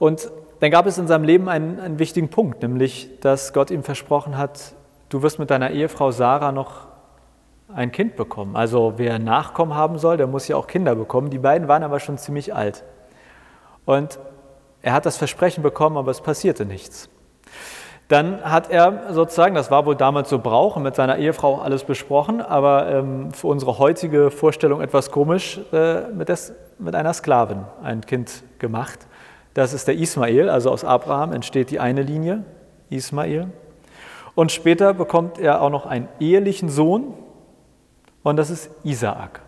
Und 0.00 0.28
dann 0.58 0.72
gab 0.72 0.86
es 0.86 0.98
in 0.98 1.06
seinem 1.06 1.24
Leben 1.24 1.48
einen, 1.48 1.78
einen 1.78 2.00
wichtigen 2.00 2.30
Punkt, 2.30 2.62
nämlich 2.62 3.20
dass 3.20 3.52
Gott 3.52 3.70
ihm 3.70 3.84
versprochen 3.84 4.36
hat, 4.36 4.74
du 5.08 5.22
wirst 5.22 5.38
mit 5.38 5.50
deiner 5.50 5.70
Ehefrau 5.70 6.10
Sarah 6.10 6.52
noch 6.52 6.88
ein 7.74 7.92
Kind 7.92 8.16
bekommen. 8.16 8.56
Also 8.56 8.94
wer 8.96 9.18
Nachkommen 9.18 9.74
haben 9.74 9.98
soll, 9.98 10.16
der 10.16 10.26
muss 10.26 10.48
ja 10.48 10.56
auch 10.56 10.66
Kinder 10.66 10.94
bekommen. 10.94 11.30
Die 11.30 11.38
beiden 11.38 11.68
waren 11.68 11.82
aber 11.82 12.00
schon 12.00 12.18
ziemlich 12.18 12.54
alt. 12.54 12.84
Und 13.84 14.18
er 14.82 14.92
hat 14.92 15.06
das 15.06 15.16
Versprechen 15.16 15.62
bekommen, 15.62 15.96
aber 15.96 16.10
es 16.10 16.20
passierte 16.20 16.64
nichts. 16.66 17.08
Dann 18.08 18.44
hat 18.44 18.70
er 18.70 19.14
sozusagen, 19.14 19.54
das 19.54 19.70
war 19.70 19.86
wohl 19.86 19.96
damals 19.96 20.28
so 20.28 20.38
Brauch, 20.38 20.76
mit 20.76 20.94
seiner 20.94 21.16
Ehefrau 21.16 21.60
alles 21.60 21.84
besprochen, 21.84 22.42
aber 22.42 22.90
ähm, 22.90 23.32
für 23.32 23.46
unsere 23.46 23.78
heutige 23.78 24.30
Vorstellung 24.30 24.82
etwas 24.82 25.10
komisch, 25.10 25.58
äh, 25.72 26.02
mit, 26.08 26.28
des, 26.28 26.52
mit 26.78 26.94
einer 26.94 27.14
Sklavin 27.14 27.64
ein 27.82 28.02
Kind 28.02 28.44
gemacht. 28.58 29.06
Das 29.54 29.72
ist 29.72 29.88
der 29.88 29.94
Ismael, 29.94 30.50
also 30.50 30.70
aus 30.70 30.84
Abraham 30.84 31.32
entsteht 31.32 31.70
die 31.70 31.80
eine 31.80 32.02
Linie, 32.02 32.44
Ismael. 32.90 33.48
Und 34.34 34.52
später 34.52 34.94
bekommt 34.94 35.38
er 35.38 35.62
auch 35.62 35.70
noch 35.70 35.86
einen 35.86 36.08
ehelichen 36.20 36.68
Sohn, 36.68 37.14
und 38.22 38.36
das 38.36 38.50
ist 38.50 38.70
Isaak. 38.84 39.42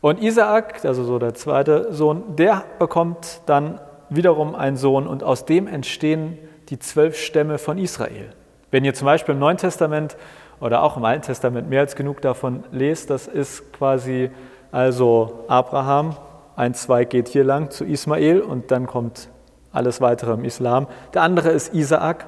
Und 0.00 0.22
Isaak, 0.22 0.84
also 0.84 1.04
so 1.04 1.18
der 1.18 1.34
zweite 1.34 1.92
Sohn, 1.92 2.36
der 2.36 2.64
bekommt 2.78 3.42
dann 3.46 3.80
wiederum 4.10 4.54
einen 4.54 4.76
Sohn 4.76 5.06
und 5.06 5.22
aus 5.22 5.44
dem 5.44 5.66
entstehen 5.66 6.38
die 6.68 6.78
zwölf 6.78 7.16
Stämme 7.16 7.58
von 7.58 7.78
Israel. 7.78 8.30
Wenn 8.70 8.84
ihr 8.84 8.94
zum 8.94 9.06
Beispiel 9.06 9.34
im 9.34 9.40
Neuen 9.40 9.56
Testament 9.56 10.16
oder 10.60 10.82
auch 10.82 10.96
im 10.96 11.04
Alten 11.04 11.22
Testament 11.22 11.68
mehr 11.68 11.80
als 11.80 11.96
genug 11.96 12.20
davon 12.22 12.64
lest, 12.70 13.10
das 13.10 13.26
ist 13.28 13.72
quasi 13.72 14.30
also 14.72 15.44
Abraham, 15.48 16.16
ein 16.56 16.74
Zweig 16.74 17.10
geht 17.10 17.28
hier 17.28 17.44
lang 17.44 17.70
zu 17.70 17.84
Ismael 17.84 18.40
und 18.40 18.70
dann 18.70 18.86
kommt 18.86 19.28
alles 19.72 20.00
weitere 20.00 20.32
im 20.32 20.44
Islam. 20.44 20.86
Der 21.14 21.22
andere 21.22 21.50
ist 21.50 21.74
Isaak, 21.74 22.26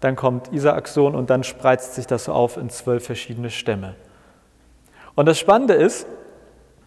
dann 0.00 0.16
kommt 0.16 0.52
Isaaks 0.52 0.94
Sohn 0.94 1.14
und 1.14 1.30
dann 1.30 1.44
spreizt 1.44 1.94
sich 1.94 2.06
das 2.06 2.28
auf 2.28 2.56
in 2.56 2.70
zwölf 2.70 3.04
verschiedene 3.04 3.50
Stämme. 3.50 3.94
Und 5.14 5.26
das 5.26 5.38
Spannende 5.38 5.74
ist, 5.74 6.06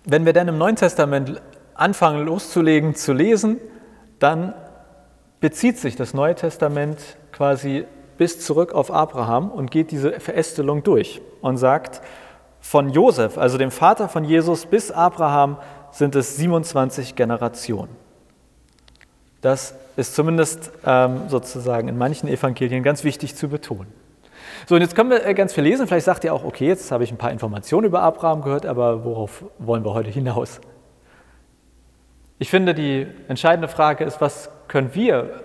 wenn 0.05 0.25
wir 0.25 0.33
dann 0.33 0.47
im 0.47 0.57
Neuen 0.57 0.75
Testament 0.75 1.41
anfangen 1.75 2.25
loszulegen, 2.25 2.95
zu 2.95 3.13
lesen, 3.13 3.59
dann 4.19 4.53
bezieht 5.39 5.77
sich 5.77 5.95
das 5.95 6.13
Neue 6.13 6.35
Testament 6.35 6.99
quasi 7.31 7.85
bis 8.17 8.39
zurück 8.39 8.73
auf 8.73 8.91
Abraham 8.91 9.49
und 9.51 9.71
geht 9.71 9.91
diese 9.91 10.19
Verästelung 10.19 10.83
durch 10.83 11.21
und 11.41 11.57
sagt, 11.57 12.01
von 12.59 12.89
Josef, 12.89 13.37
also 13.37 13.57
dem 13.57 13.71
Vater 13.71 14.07
von 14.07 14.23
Jesus, 14.23 14.65
bis 14.65 14.89
Abraham 14.89 15.57
sind 15.91 16.15
es 16.15 16.37
27 16.37 17.15
Generationen. 17.15 18.02
Das 19.43 19.75
ist 19.97 20.15
zumindest 20.15 20.71
ähm, 20.85 21.23
sozusagen 21.27 21.89
in 21.89 21.97
manchen 21.97 22.29
Evangelien 22.29 22.81
ganz 22.81 23.03
wichtig 23.03 23.35
zu 23.35 23.49
betonen. 23.49 23.91
So, 24.67 24.75
und 24.75 24.81
jetzt 24.81 24.95
können 24.95 25.09
wir 25.09 25.25
äh, 25.25 25.33
ganz 25.33 25.53
viel 25.53 25.65
lesen. 25.65 25.85
Vielleicht 25.85 26.05
sagt 26.05 26.23
ihr 26.23 26.33
auch, 26.33 26.45
okay, 26.45 26.65
jetzt 26.65 26.91
habe 26.91 27.03
ich 27.03 27.11
ein 27.11 27.17
paar 27.17 27.31
Informationen 27.31 27.85
über 27.85 28.01
Abraham 28.01 28.41
gehört, 28.41 28.65
aber 28.65 29.03
worauf 29.03 29.43
wollen 29.59 29.83
wir 29.83 29.93
heute 29.93 30.09
hinaus? 30.09 30.61
Ich 32.39 32.49
finde, 32.49 32.73
die 32.73 33.05
entscheidende 33.27 33.67
Frage 33.67 34.05
ist, 34.05 34.21
was 34.21 34.49
können 34.69 34.95
wir 34.95 35.41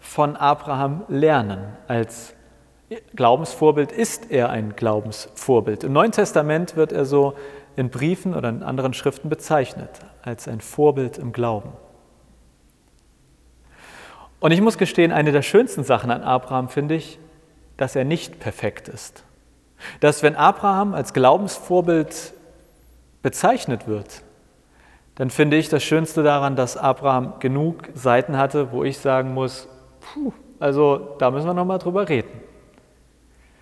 von 0.00 0.36
Abraham 0.36 1.02
lernen 1.08 1.76
als 1.86 2.32
Glaubensvorbild? 3.14 3.92
Ist 3.92 4.30
er 4.30 4.48
ein 4.48 4.74
Glaubensvorbild? 4.74 5.84
Im 5.84 5.92
Neuen 5.92 6.12
Testament 6.12 6.76
wird 6.76 6.92
er 6.92 7.04
so 7.04 7.34
in 7.76 7.90
Briefen 7.90 8.34
oder 8.34 8.48
in 8.48 8.62
anderen 8.62 8.94
Schriften 8.94 9.28
bezeichnet 9.28 9.90
als 10.22 10.48
ein 10.48 10.62
Vorbild 10.62 11.18
im 11.18 11.32
Glauben. 11.32 11.72
Und 14.44 14.50
ich 14.50 14.60
muss 14.60 14.76
gestehen, 14.76 15.10
eine 15.10 15.32
der 15.32 15.40
schönsten 15.40 15.84
Sachen 15.84 16.10
an 16.10 16.20
Abraham 16.20 16.68
finde 16.68 16.96
ich, 16.96 17.18
dass 17.78 17.96
er 17.96 18.04
nicht 18.04 18.40
perfekt 18.40 18.88
ist. 18.88 19.24
Dass 20.00 20.22
wenn 20.22 20.36
Abraham 20.36 20.92
als 20.92 21.14
Glaubensvorbild 21.14 22.34
bezeichnet 23.22 23.88
wird, 23.88 24.20
dann 25.14 25.30
finde 25.30 25.56
ich 25.56 25.70
das 25.70 25.82
Schönste 25.82 26.22
daran, 26.22 26.56
dass 26.56 26.76
Abraham 26.76 27.38
genug 27.40 27.88
Seiten 27.94 28.36
hatte, 28.36 28.70
wo 28.70 28.84
ich 28.84 28.98
sagen 28.98 29.32
muss, 29.32 29.66
puh, 30.00 30.34
also 30.60 31.16
da 31.18 31.30
müssen 31.30 31.46
wir 31.46 31.54
nochmal 31.54 31.78
drüber 31.78 32.10
reden. 32.10 32.42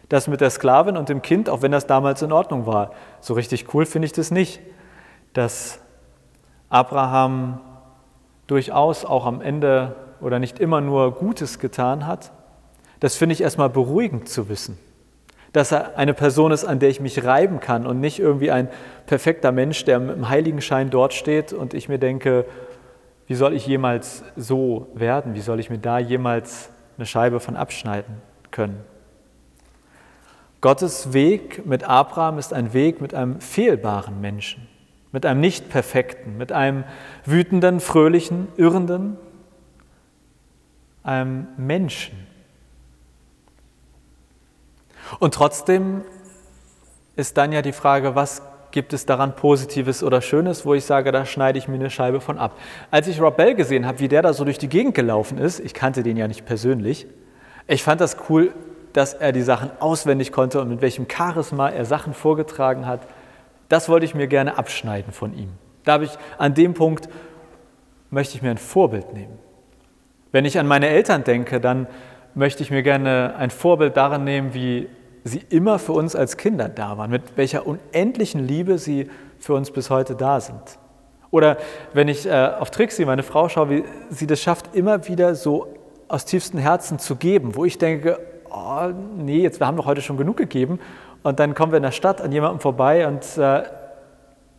Das 0.08 0.26
mit 0.26 0.40
der 0.40 0.50
Sklavin 0.50 0.96
und 0.96 1.08
dem 1.08 1.22
Kind, 1.22 1.48
auch 1.48 1.62
wenn 1.62 1.70
das 1.70 1.86
damals 1.86 2.22
in 2.22 2.32
Ordnung 2.32 2.66
war, 2.66 2.90
so 3.20 3.34
richtig 3.34 3.72
cool 3.72 3.86
finde 3.86 4.06
ich 4.06 4.12
das 4.14 4.32
nicht. 4.32 4.60
Dass 5.32 5.78
Abraham 6.70 7.60
durchaus 8.48 9.04
auch 9.04 9.26
am 9.26 9.40
Ende 9.40 9.94
oder 10.22 10.38
nicht 10.38 10.58
immer 10.58 10.80
nur 10.80 11.12
Gutes 11.12 11.58
getan 11.58 12.06
hat, 12.06 12.32
das 13.00 13.16
finde 13.16 13.34
ich 13.34 13.42
erstmal 13.42 13.68
beruhigend 13.68 14.28
zu 14.28 14.48
wissen 14.48 14.78
dass 15.52 15.70
er 15.70 15.98
eine 15.98 16.14
Person 16.14 16.50
ist, 16.50 16.64
an 16.64 16.78
der 16.78 16.88
ich 16.88 17.00
mich 17.00 17.24
reiben 17.24 17.60
kann 17.60 17.86
und 17.86 18.00
nicht 18.00 18.18
irgendwie 18.18 18.50
ein 18.50 18.68
perfekter 19.06 19.52
Mensch, 19.52 19.84
der 19.84 19.96
im 19.98 20.28
Heiligenschein 20.28 20.90
dort 20.90 21.12
steht 21.12 21.52
und 21.52 21.74
ich 21.74 21.88
mir 21.88 21.98
denke, 21.98 22.46
wie 23.26 23.34
soll 23.34 23.52
ich 23.54 23.66
jemals 23.66 24.24
so 24.36 24.88
werden? 24.94 25.34
Wie 25.34 25.40
soll 25.40 25.60
ich 25.60 25.70
mir 25.70 25.78
da 25.78 25.98
jemals 25.98 26.70
eine 26.96 27.06
Scheibe 27.06 27.38
von 27.38 27.56
abschneiden 27.56 28.16
können? 28.50 28.80
Gottes 30.60 31.12
Weg 31.12 31.66
mit 31.66 31.84
Abraham 31.84 32.38
ist 32.38 32.52
ein 32.52 32.72
Weg 32.72 33.00
mit 33.00 33.14
einem 33.14 33.40
fehlbaren 33.40 34.20
Menschen, 34.20 34.68
mit 35.10 35.26
einem 35.26 35.40
nicht 35.40 35.68
perfekten, 35.68 36.38
mit 36.38 36.52
einem 36.52 36.84
wütenden, 37.26 37.80
fröhlichen, 37.80 38.48
irrenden, 38.56 39.18
einem 41.02 41.48
Menschen, 41.56 42.22
und 45.18 45.34
trotzdem 45.34 46.02
ist 47.16 47.36
dann 47.36 47.52
ja 47.52 47.62
die 47.62 47.72
Frage, 47.72 48.14
was 48.14 48.42
gibt 48.70 48.94
es 48.94 49.04
daran 49.04 49.36
Positives 49.36 50.02
oder 50.02 50.22
Schönes, 50.22 50.64
wo 50.64 50.72
ich 50.72 50.84
sage, 50.84 51.12
da 51.12 51.26
schneide 51.26 51.58
ich 51.58 51.68
mir 51.68 51.74
eine 51.74 51.90
Scheibe 51.90 52.20
von 52.20 52.38
ab. 52.38 52.58
Als 52.90 53.06
ich 53.06 53.20
Rob 53.20 53.36
Bell 53.36 53.54
gesehen 53.54 53.86
habe, 53.86 54.00
wie 54.00 54.08
der 54.08 54.22
da 54.22 54.32
so 54.32 54.44
durch 54.44 54.56
die 54.56 54.68
Gegend 54.68 54.94
gelaufen 54.94 55.36
ist, 55.36 55.60
ich 55.60 55.74
kannte 55.74 56.02
den 56.02 56.16
ja 56.16 56.26
nicht 56.26 56.46
persönlich, 56.46 57.06
ich 57.66 57.82
fand 57.82 58.00
das 58.00 58.16
cool, 58.28 58.52
dass 58.94 59.14
er 59.14 59.32
die 59.32 59.42
Sachen 59.42 59.70
auswendig 59.78 60.32
konnte 60.32 60.60
und 60.60 60.68
mit 60.68 60.80
welchem 60.80 61.06
Charisma 61.10 61.68
er 61.68 61.84
Sachen 61.84 62.14
vorgetragen 62.14 62.86
hat. 62.86 63.06
Das 63.68 63.88
wollte 63.88 64.04
ich 64.04 64.14
mir 64.14 64.26
gerne 64.26 64.58
abschneiden 64.58 65.12
von 65.12 65.34
ihm. 65.34 65.50
Da 65.84 65.92
habe 65.92 66.04
ich 66.04 66.18
an 66.38 66.54
dem 66.54 66.74
Punkt 66.74 67.08
möchte 68.10 68.36
ich 68.36 68.42
mir 68.42 68.50
ein 68.50 68.58
Vorbild 68.58 69.14
nehmen. 69.14 69.38
Wenn 70.32 70.46
ich 70.46 70.58
an 70.58 70.66
meine 70.66 70.88
Eltern 70.88 71.24
denke, 71.24 71.60
dann 71.60 71.86
möchte 72.34 72.62
ich 72.62 72.70
mir 72.70 72.82
gerne 72.82 73.34
ein 73.36 73.50
Vorbild 73.50 73.96
daran 73.96 74.24
nehmen, 74.24 74.54
wie 74.54 74.88
sie 75.24 75.42
immer 75.50 75.78
für 75.78 75.92
uns 75.92 76.16
als 76.16 76.36
Kinder 76.36 76.68
da 76.68 76.98
waren, 76.98 77.10
mit 77.10 77.36
welcher 77.36 77.66
unendlichen 77.66 78.46
Liebe 78.46 78.78
sie 78.78 79.08
für 79.38 79.54
uns 79.54 79.70
bis 79.70 79.90
heute 79.90 80.14
da 80.14 80.40
sind. 80.40 80.78
Oder 81.30 81.58
wenn 81.92 82.08
ich 82.08 82.26
äh, 82.26 82.50
auf 82.58 82.70
Trixie, 82.70 83.04
meine 83.04 83.22
Frau, 83.22 83.48
schaue, 83.48 83.70
wie 83.70 83.84
sie 84.10 84.26
das 84.26 84.40
schafft, 84.40 84.74
immer 84.74 85.06
wieder 85.06 85.34
so 85.34 85.68
aus 86.08 86.24
tiefstem 86.24 86.58
Herzen 86.58 86.98
zu 86.98 87.16
geben, 87.16 87.54
wo 87.54 87.64
ich 87.64 87.78
denke, 87.78 88.18
oh, 88.50 88.88
nee, 89.16 89.40
jetzt, 89.40 89.60
wir 89.60 89.66
haben 89.66 89.76
doch 89.76 89.86
heute 89.86 90.02
schon 90.02 90.16
genug 90.16 90.36
gegeben. 90.36 90.80
Und 91.22 91.40
dann 91.40 91.54
kommen 91.54 91.72
wir 91.72 91.76
in 91.76 91.84
der 91.84 91.92
Stadt 91.92 92.20
an 92.20 92.32
jemandem 92.32 92.60
vorbei 92.60 93.06
und 93.06 93.38
äh, 93.38 93.62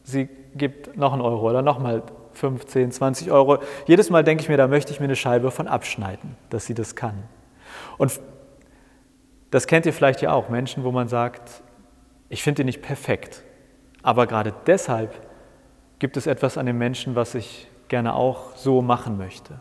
sie 0.03 0.29
gibt 0.55 0.97
noch 0.97 1.13
einen 1.13 1.21
Euro 1.21 1.49
oder 1.49 1.61
nochmal 1.61 2.03
15, 2.33 2.91
20 2.91 3.31
Euro. 3.31 3.59
Jedes 3.85 4.09
Mal 4.09 4.23
denke 4.23 4.43
ich 4.43 4.49
mir, 4.49 4.57
da 4.57 4.67
möchte 4.67 4.91
ich 4.91 4.99
mir 4.99 5.05
eine 5.05 5.15
Scheibe 5.15 5.51
von 5.51 5.67
abschneiden, 5.67 6.35
dass 6.49 6.65
sie 6.65 6.73
das 6.73 6.95
kann. 6.95 7.23
Und 7.97 8.19
das 9.51 9.67
kennt 9.67 9.85
ihr 9.85 9.93
vielleicht 9.93 10.21
ja 10.21 10.31
auch, 10.31 10.49
Menschen, 10.49 10.83
wo 10.83 10.91
man 10.91 11.07
sagt, 11.07 11.61
ich 12.29 12.41
finde 12.41 12.63
ihn 12.63 12.65
nicht 12.65 12.81
perfekt, 12.81 13.43
aber 14.01 14.25
gerade 14.25 14.53
deshalb 14.65 15.13
gibt 15.99 16.17
es 16.17 16.27
etwas 16.27 16.57
an 16.57 16.65
dem 16.65 16.77
Menschen, 16.77 17.15
was 17.15 17.35
ich 17.35 17.67
gerne 17.87 18.15
auch 18.15 18.55
so 18.55 18.81
machen 18.81 19.17
möchte. 19.17 19.59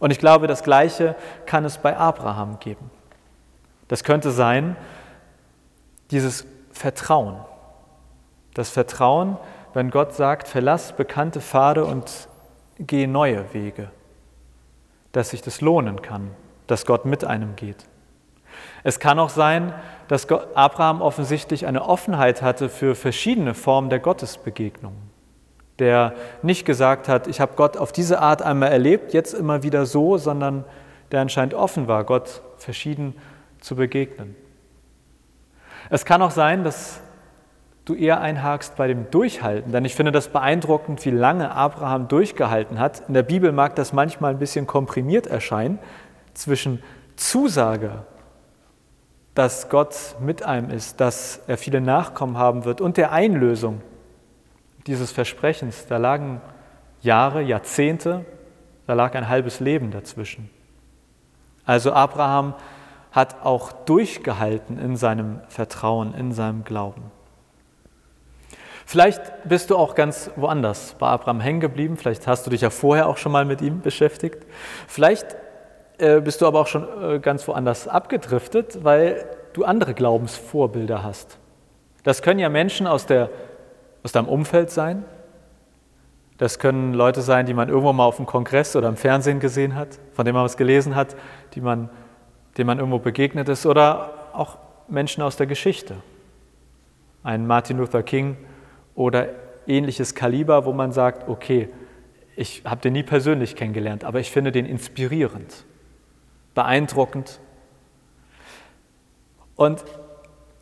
Und 0.00 0.10
ich 0.10 0.18
glaube, 0.18 0.46
das 0.46 0.62
Gleiche 0.62 1.16
kann 1.46 1.64
es 1.64 1.78
bei 1.78 1.96
Abraham 1.96 2.60
geben. 2.60 2.90
Das 3.88 4.04
könnte 4.04 4.30
sein, 4.30 4.76
dieses 6.10 6.46
Vertrauen. 6.72 7.36
Das 8.52 8.70
Vertrauen, 8.70 9.38
wenn 9.74 9.90
Gott 9.90 10.14
sagt, 10.14 10.48
verlass 10.48 10.92
bekannte 10.92 11.40
Pfade 11.40 11.84
und 11.84 12.28
geh 12.78 13.06
neue 13.06 13.52
Wege, 13.52 13.90
dass 15.12 15.30
sich 15.30 15.42
das 15.42 15.60
lohnen 15.60 16.00
kann, 16.00 16.30
dass 16.66 16.86
Gott 16.86 17.04
mit 17.04 17.24
einem 17.24 17.56
geht. 17.56 17.84
Es 18.84 19.00
kann 19.00 19.18
auch 19.18 19.30
sein, 19.30 19.74
dass 20.08 20.30
Abraham 20.30 21.02
offensichtlich 21.02 21.66
eine 21.66 21.86
Offenheit 21.86 22.42
hatte 22.42 22.68
für 22.68 22.94
verschiedene 22.94 23.54
Formen 23.54 23.90
der 23.90 23.98
Gottesbegegnung. 23.98 24.94
Der 25.80 26.14
nicht 26.42 26.64
gesagt 26.64 27.08
hat, 27.08 27.26
ich 27.26 27.40
habe 27.40 27.54
Gott 27.56 27.76
auf 27.76 27.90
diese 27.90 28.20
Art 28.20 28.42
einmal 28.42 28.70
erlebt, 28.70 29.12
jetzt 29.12 29.34
immer 29.34 29.64
wieder 29.64 29.86
so, 29.86 30.18
sondern 30.18 30.64
der 31.10 31.20
anscheinend 31.20 31.54
offen 31.54 31.88
war, 31.88 32.04
Gott 32.04 32.42
verschieden 32.58 33.16
zu 33.60 33.74
begegnen. 33.74 34.36
Es 35.90 36.04
kann 36.04 36.22
auch 36.22 36.30
sein, 36.30 36.62
dass 36.62 37.00
du 37.84 37.94
eher 37.94 38.20
einhakst 38.20 38.76
bei 38.76 38.88
dem 38.88 39.10
Durchhalten, 39.10 39.72
denn 39.72 39.84
ich 39.84 39.94
finde 39.94 40.12
das 40.12 40.28
beeindruckend, 40.28 41.04
wie 41.04 41.10
lange 41.10 41.50
Abraham 41.52 42.08
durchgehalten 42.08 42.78
hat. 42.78 43.02
In 43.08 43.14
der 43.14 43.22
Bibel 43.22 43.52
mag 43.52 43.76
das 43.76 43.92
manchmal 43.92 44.32
ein 44.32 44.38
bisschen 44.38 44.66
komprimiert 44.66 45.26
erscheinen 45.26 45.78
zwischen 46.34 46.82
Zusage 47.16 48.04
dass 49.34 49.68
Gott 49.68 50.14
mit 50.20 50.44
einem 50.44 50.70
ist, 50.70 51.00
dass 51.00 51.40
er 51.46 51.58
viele 51.58 51.80
Nachkommen 51.80 52.38
haben 52.38 52.64
wird 52.64 52.80
und 52.80 52.96
der 52.96 53.12
Einlösung 53.12 53.82
dieses 54.86 55.10
Versprechens. 55.10 55.86
Da 55.86 55.96
lagen 55.96 56.40
Jahre, 57.00 57.42
Jahrzehnte, 57.42 58.24
da 58.86 58.94
lag 58.94 59.14
ein 59.14 59.28
halbes 59.28 59.60
Leben 59.60 59.90
dazwischen. 59.90 60.50
Also 61.66 61.92
Abraham 61.92 62.54
hat 63.10 63.44
auch 63.44 63.72
durchgehalten 63.72 64.78
in 64.78 64.96
seinem 64.96 65.40
Vertrauen, 65.48 66.14
in 66.14 66.32
seinem 66.32 66.64
Glauben. 66.64 67.10
Vielleicht 68.86 69.48
bist 69.48 69.70
du 69.70 69.76
auch 69.76 69.94
ganz 69.94 70.30
woanders 70.36 70.94
bei 70.98 71.06
Abraham 71.06 71.40
hängen 71.40 71.60
geblieben, 71.60 71.96
vielleicht 71.96 72.26
hast 72.26 72.46
du 72.46 72.50
dich 72.50 72.60
ja 72.60 72.70
vorher 72.70 73.08
auch 73.08 73.16
schon 73.16 73.32
mal 73.32 73.44
mit 73.44 73.62
ihm 73.62 73.80
beschäftigt. 73.80 74.46
Vielleicht 74.86 75.36
äh, 75.98 76.20
bist 76.20 76.42
du 76.42 76.46
aber 76.46 76.60
auch 76.60 76.66
schon 76.66 76.86
äh, 77.02 77.18
ganz 77.18 77.46
woanders 77.48 77.88
abgedriftet, 77.88 78.84
weil 78.84 79.24
du 79.52 79.64
andere 79.64 79.94
Glaubensvorbilder 79.94 81.02
hast. 81.02 81.38
Das 82.02 82.20
können 82.20 82.40
ja 82.40 82.48
Menschen 82.48 82.86
aus, 82.86 83.06
der, 83.06 83.30
aus 84.02 84.12
deinem 84.12 84.28
Umfeld 84.28 84.70
sein. 84.70 85.04
Das 86.36 86.58
können 86.58 86.92
Leute 86.92 87.22
sein, 87.22 87.46
die 87.46 87.54
man 87.54 87.68
irgendwo 87.68 87.92
mal 87.92 88.04
auf 88.04 88.16
dem 88.16 88.26
Kongress 88.26 88.74
oder 88.74 88.88
im 88.88 88.96
Fernsehen 88.96 89.40
gesehen 89.40 89.76
hat, 89.76 90.00
von 90.12 90.24
denen 90.24 90.34
man 90.34 90.44
was 90.44 90.56
gelesen 90.56 90.96
hat, 90.96 91.16
die 91.54 91.60
man, 91.60 91.88
denen 92.58 92.66
man 92.66 92.78
irgendwo 92.78 92.98
begegnet 92.98 93.48
ist, 93.48 93.64
oder 93.64 94.10
auch 94.32 94.58
Menschen 94.88 95.22
aus 95.22 95.36
der 95.36 95.46
Geschichte. 95.46 95.94
Ein 97.22 97.46
Martin 97.46 97.78
Luther 97.78 98.02
King 98.02 98.36
oder 98.94 99.28
ähnliches 99.66 100.14
Kaliber, 100.14 100.64
wo 100.64 100.72
man 100.72 100.92
sagt, 100.92 101.28
okay, 101.28 101.68
ich 102.36 102.62
habe 102.64 102.80
den 102.80 102.92
nie 102.92 103.02
persönlich 103.02 103.56
kennengelernt, 103.56 104.04
aber 104.04 104.20
ich 104.20 104.30
finde 104.30 104.52
den 104.52 104.66
inspirierend, 104.66 105.64
beeindruckend. 106.54 107.40
Und 109.56 109.84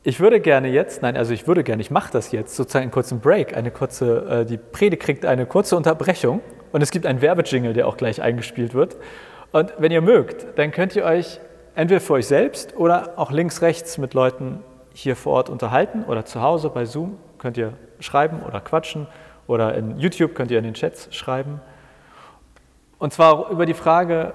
ich 0.03 0.21
würde 0.21 0.41
gerne 0.41 0.69
jetzt, 0.69 1.03
nein, 1.03 1.17
also 1.17 1.33
ich 1.33 1.47
würde 1.47 1.65
gerne, 1.65 1.81
ich 1.81 1.91
mache 1.91 2.13
das 2.13 2.33
jetzt, 2.33 2.57
sozusagen 2.57 2.85
einen 2.85 2.91
kurzen 2.91 3.21
Break, 3.21 3.57
eine 3.57 3.71
kurze, 3.71 4.41
äh, 4.41 4.45
die 4.45 4.59
Predigt 4.59 5.03
kriegt 5.03 5.25
eine 5.25 5.47
kurze 5.47 5.77
Unterbrechung 5.77 6.41
und 6.73 6.83
es 6.83 6.91
gibt 6.91 7.07
einen 7.07 7.23
Werbejingle, 7.23 7.73
der 7.73 7.87
auch 7.87 7.97
gleich 7.97 8.21
eingespielt 8.21 8.75
wird. 8.75 8.97
Und 9.53 9.73
wenn 9.79 9.93
ihr 9.93 10.01
mögt, 10.01 10.59
dann 10.59 10.73
könnt 10.73 10.97
ihr 10.97 11.05
euch 11.05 11.41
entweder 11.75 12.01
für 12.01 12.15
euch 12.15 12.27
selbst 12.27 12.77
oder 12.77 13.15
auch 13.17 13.31
links, 13.31 13.63
rechts 13.63 13.97
mit 13.97 14.13
Leuten 14.13 14.61
hier 14.93 15.17
vor 15.17 15.35
Ort 15.35 15.49
unterhalten 15.49 16.05
oder 16.05 16.25
zu 16.25 16.43
Hause 16.43 16.69
bei 16.69 16.85
Zoom 16.85 17.17
könnt 17.39 17.57
ihr 17.57 17.73
schreiben 18.03 18.43
oder 18.43 18.61
quatschen 18.61 19.07
oder 19.47 19.75
in 19.75 19.99
YouTube 19.99 20.35
könnt 20.35 20.51
ihr 20.51 20.59
in 20.59 20.65
den 20.65 20.75
Chats 20.75 21.15
schreiben. 21.15 21.61
Und 22.99 23.13
zwar 23.13 23.51
über 23.51 23.67
die 23.67 23.75
Frage, 23.75 24.33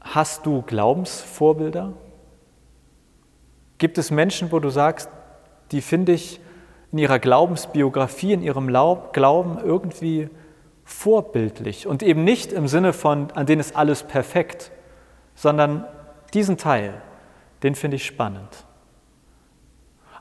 hast 0.00 0.44
du 0.46 0.62
Glaubensvorbilder? 0.62 1.92
Gibt 3.78 3.98
es 3.98 4.10
Menschen, 4.10 4.52
wo 4.52 4.60
du 4.60 4.70
sagst, 4.70 5.08
die 5.72 5.80
finde 5.80 6.12
ich 6.12 6.40
in 6.92 6.98
ihrer 6.98 7.18
Glaubensbiografie, 7.18 8.32
in 8.32 8.42
ihrem 8.42 8.68
Glauben 8.68 9.58
irgendwie 9.58 10.30
vorbildlich 10.84 11.86
und 11.86 12.02
eben 12.02 12.22
nicht 12.24 12.52
im 12.52 12.68
Sinne 12.68 12.92
von, 12.92 13.30
an 13.32 13.46
denen 13.46 13.60
ist 13.60 13.74
alles 13.74 14.04
perfekt, 14.04 14.70
sondern 15.34 15.84
diesen 16.32 16.56
Teil, 16.56 16.94
den 17.62 17.74
finde 17.74 17.96
ich 17.96 18.06
spannend. 18.06 18.66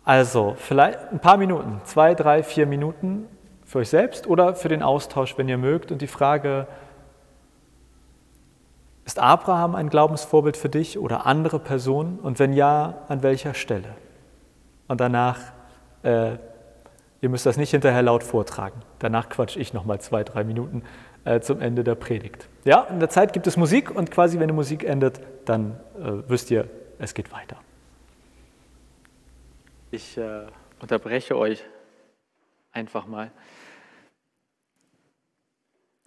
Also 0.06 0.56
vielleicht 0.58 1.12
ein 1.12 1.20
paar 1.20 1.38
Minuten, 1.38 1.82
zwei, 1.84 2.14
drei, 2.14 2.44
vier 2.44 2.68
Minuten 2.68 3.28
für 3.66 3.80
euch 3.80 3.90
selbst 3.90 4.28
oder 4.28 4.56
für 4.56 4.70
den 4.70 4.84
Austausch, 4.84 5.38
wenn 5.38 5.50
ihr 5.50 5.58
mögt. 5.58 5.92
Und 5.92 6.02
die 6.02 6.08
Frage, 6.08 6.68
ist 9.04 9.20
Abraham 9.20 9.74
ein 9.74 9.90
Glaubensvorbild 9.90 10.58
für 10.58 10.70
dich 10.70 11.00
oder 11.00 11.26
andere 11.26 11.60
Personen? 11.60 12.20
Und 12.20 12.38
wenn 12.38 12.54
ja, 12.54 13.04
an 13.08 13.24
welcher 13.24 13.56
Stelle? 13.56 13.96
Und 14.88 15.02
danach, 15.02 15.40
äh, 16.04 16.34
ihr 17.22 17.30
müsst 17.30 17.48
das 17.48 17.58
nicht 17.58 17.72
hinterher 17.72 18.04
laut 18.04 18.24
vortragen. 18.24 18.82
Danach 19.00 19.30
quatsch 19.30 19.58
ich 19.58 19.74
nochmal 19.74 20.00
zwei, 20.02 20.24
drei 20.24 20.44
Minuten 20.44 20.84
äh, 21.24 21.40
zum 21.40 21.62
Ende 21.62 21.84
der 21.84 21.96
Predigt. 21.96 22.48
Ja, 22.64 22.84
in 22.92 23.00
der 23.00 23.10
Zeit 23.10 23.34
gibt 23.34 23.48
es 23.48 23.58
Musik 23.58 23.90
und 23.90 24.12
quasi, 24.12 24.40
wenn 24.40 24.48
die 24.48 24.54
Musik 24.54 24.84
endet, 24.84 25.20
dann 25.46 25.80
äh, 26.00 26.12
wisst 26.28 26.52
ihr, 26.52 26.68
es 27.00 27.16
geht 27.16 27.32
weiter. 27.32 27.58
Ich 29.92 30.18
äh, 30.18 30.48
unterbreche 30.82 31.38
euch 31.38 31.64
einfach 32.72 33.06
mal. 33.06 33.32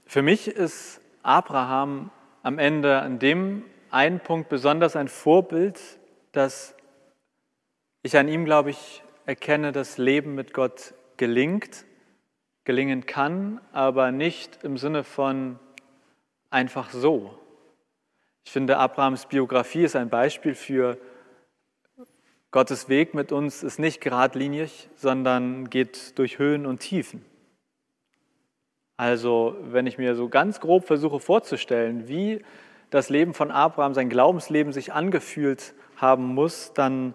Für 0.04 0.20
mich 0.20 0.48
ist 0.48 1.00
Abraham 1.22 2.10
am 2.42 2.58
Ende 2.58 3.00
an 3.00 3.18
dem 3.18 3.64
einen 3.90 4.20
Punkt 4.20 4.48
besonders 4.48 4.96
ein 4.96 5.08
Vorbild, 5.08 5.80
dass 6.32 6.74
ich 8.02 8.16
an 8.16 8.26
ihm, 8.26 8.44
glaube 8.44 8.70
ich, 8.70 9.02
erkenne, 9.26 9.70
dass 9.70 9.96
Leben 9.96 10.34
mit 10.34 10.52
Gott 10.52 10.94
gelingt, 11.16 11.84
gelingen 12.64 13.06
kann, 13.06 13.60
aber 13.72 14.10
nicht 14.10 14.64
im 14.64 14.76
Sinne 14.76 15.04
von 15.04 15.58
einfach 16.50 16.90
so. 16.90 17.38
Ich 18.44 18.50
finde, 18.50 18.78
Abrahams 18.78 19.26
Biografie 19.26 19.84
ist 19.84 19.94
ein 19.94 20.10
Beispiel 20.10 20.54
für 20.54 20.98
Gottes 22.50 22.88
Weg 22.88 23.12
mit 23.12 23.30
uns 23.30 23.62
ist 23.62 23.78
nicht 23.78 24.00
geradlinig, 24.00 24.88
sondern 24.96 25.68
geht 25.68 26.18
durch 26.18 26.38
Höhen 26.38 26.64
und 26.64 26.78
Tiefen. 26.78 27.22
Also 28.96 29.54
wenn 29.60 29.86
ich 29.86 29.98
mir 29.98 30.14
so 30.14 30.28
ganz 30.28 30.58
grob 30.58 30.86
versuche 30.86 31.20
vorzustellen, 31.20 32.08
wie 32.08 32.42
das 32.90 33.10
Leben 33.10 33.34
von 33.34 33.50
Abraham, 33.50 33.92
sein 33.92 34.08
Glaubensleben 34.08 34.72
sich 34.72 34.94
angefühlt 34.94 35.74
haben 35.96 36.24
muss, 36.24 36.72
dann 36.72 37.14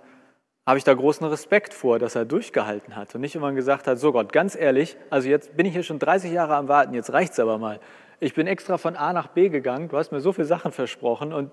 habe 0.67 0.77
ich 0.77 0.83
da 0.83 0.93
großen 0.93 1.25
Respekt 1.27 1.73
vor, 1.73 1.97
dass 1.97 2.15
er 2.15 2.25
durchgehalten 2.25 2.95
hat 2.95 3.13
und 3.15 3.21
nicht 3.21 3.35
immer 3.35 3.51
gesagt 3.53 3.87
hat, 3.87 3.97
so 3.97 4.11
Gott, 4.11 4.31
ganz 4.31 4.55
ehrlich, 4.55 4.97
also 5.09 5.27
jetzt 5.27 5.57
bin 5.57 5.65
ich 5.65 5.73
hier 5.73 5.83
schon 5.83 5.99
30 5.99 6.31
Jahre 6.31 6.55
am 6.55 6.67
Warten, 6.67 6.93
jetzt 6.93 7.11
reicht 7.11 7.33
es 7.33 7.39
aber 7.39 7.57
mal. 7.57 7.79
Ich 8.19 8.35
bin 8.35 8.47
extra 8.47 8.77
von 8.77 8.95
A 8.95 9.11
nach 9.11 9.27
B 9.27 9.49
gegangen, 9.49 9.89
du 9.89 9.97
hast 9.97 10.11
mir 10.11 10.21
so 10.21 10.31
viele 10.31 10.45
Sachen 10.45 10.71
versprochen 10.71 11.33
und 11.33 11.51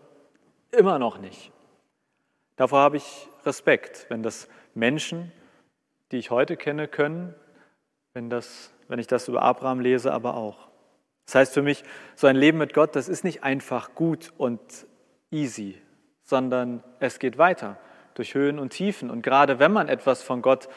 immer 0.70 0.98
noch 0.98 1.18
nicht. 1.18 1.50
Davor 2.60 2.80
habe 2.80 2.98
ich 2.98 3.26
Respekt, 3.46 4.04
wenn 4.10 4.22
das 4.22 4.46
Menschen, 4.74 5.32
die 6.12 6.18
ich 6.18 6.30
heute 6.30 6.58
kenne, 6.58 6.88
können, 6.88 7.34
wenn, 8.12 8.28
das, 8.28 8.70
wenn 8.86 8.98
ich 8.98 9.06
das 9.06 9.28
über 9.28 9.40
Abraham 9.40 9.80
lese, 9.80 10.12
aber 10.12 10.34
auch. 10.34 10.68
Das 11.24 11.36
heißt 11.36 11.54
für 11.54 11.62
mich, 11.62 11.84
so 12.16 12.26
ein 12.26 12.36
Leben 12.36 12.58
mit 12.58 12.74
Gott, 12.74 12.94
das 12.96 13.08
ist 13.08 13.24
nicht 13.24 13.44
einfach 13.44 13.94
gut 13.94 14.34
und 14.36 14.60
easy, 15.30 15.80
sondern 16.22 16.84
es 16.98 17.18
geht 17.18 17.38
weiter 17.38 17.78
durch 18.12 18.34
Höhen 18.34 18.58
und 18.58 18.74
Tiefen. 18.74 19.08
Und 19.08 19.22
gerade 19.22 19.58
wenn 19.58 19.72
man 19.72 19.88
etwas 19.88 20.22
von 20.22 20.42
Gott 20.42 20.68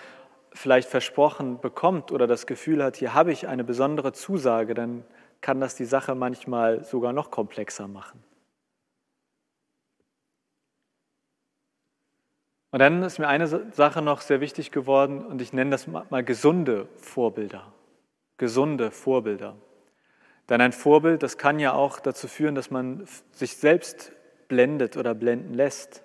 vielleicht 0.54 0.88
versprochen 0.88 1.60
bekommt 1.60 2.14
oder 2.14 2.28
das 2.28 2.48
Gefühl 2.48 2.82
hat, 2.82 2.96
hier 2.96 3.14
habe 3.14 3.34
ich 3.34 3.50
eine 3.50 3.66
besondere 3.66 4.14
Zusage, 4.14 4.74
dann 4.74 5.04
kann 5.42 5.60
das 5.60 5.76
die 5.76 5.84
Sache 5.84 6.16
manchmal 6.16 6.86
sogar 6.86 7.12
noch 7.12 7.30
komplexer 7.30 7.90
machen. 7.90 8.23
Und 12.74 12.80
dann 12.80 13.04
ist 13.04 13.20
mir 13.20 13.28
eine 13.28 13.46
Sache 13.46 14.02
noch 14.02 14.22
sehr 14.22 14.42
wichtig 14.42 14.72
geworden 14.72 15.24
und 15.24 15.44
ich 15.44 15.54
nenne 15.54 15.70
das 15.70 15.86
mal 15.86 16.24
gesunde 16.24 16.88
Vorbilder. 16.98 17.72
Gesunde 18.38 18.90
Vorbilder. 18.90 19.56
Denn 20.50 20.60
ein 20.60 20.72
Vorbild, 20.72 21.22
das 21.22 21.38
kann 21.38 21.60
ja 21.60 21.74
auch 21.74 22.00
dazu 22.00 22.28
führen, 22.28 22.56
dass 22.56 22.72
man 22.72 23.06
sich 23.32 23.58
selbst 23.58 24.12
blendet 24.48 24.98
oder 24.98 25.14
blenden 25.14 25.54
lässt. 25.54 26.04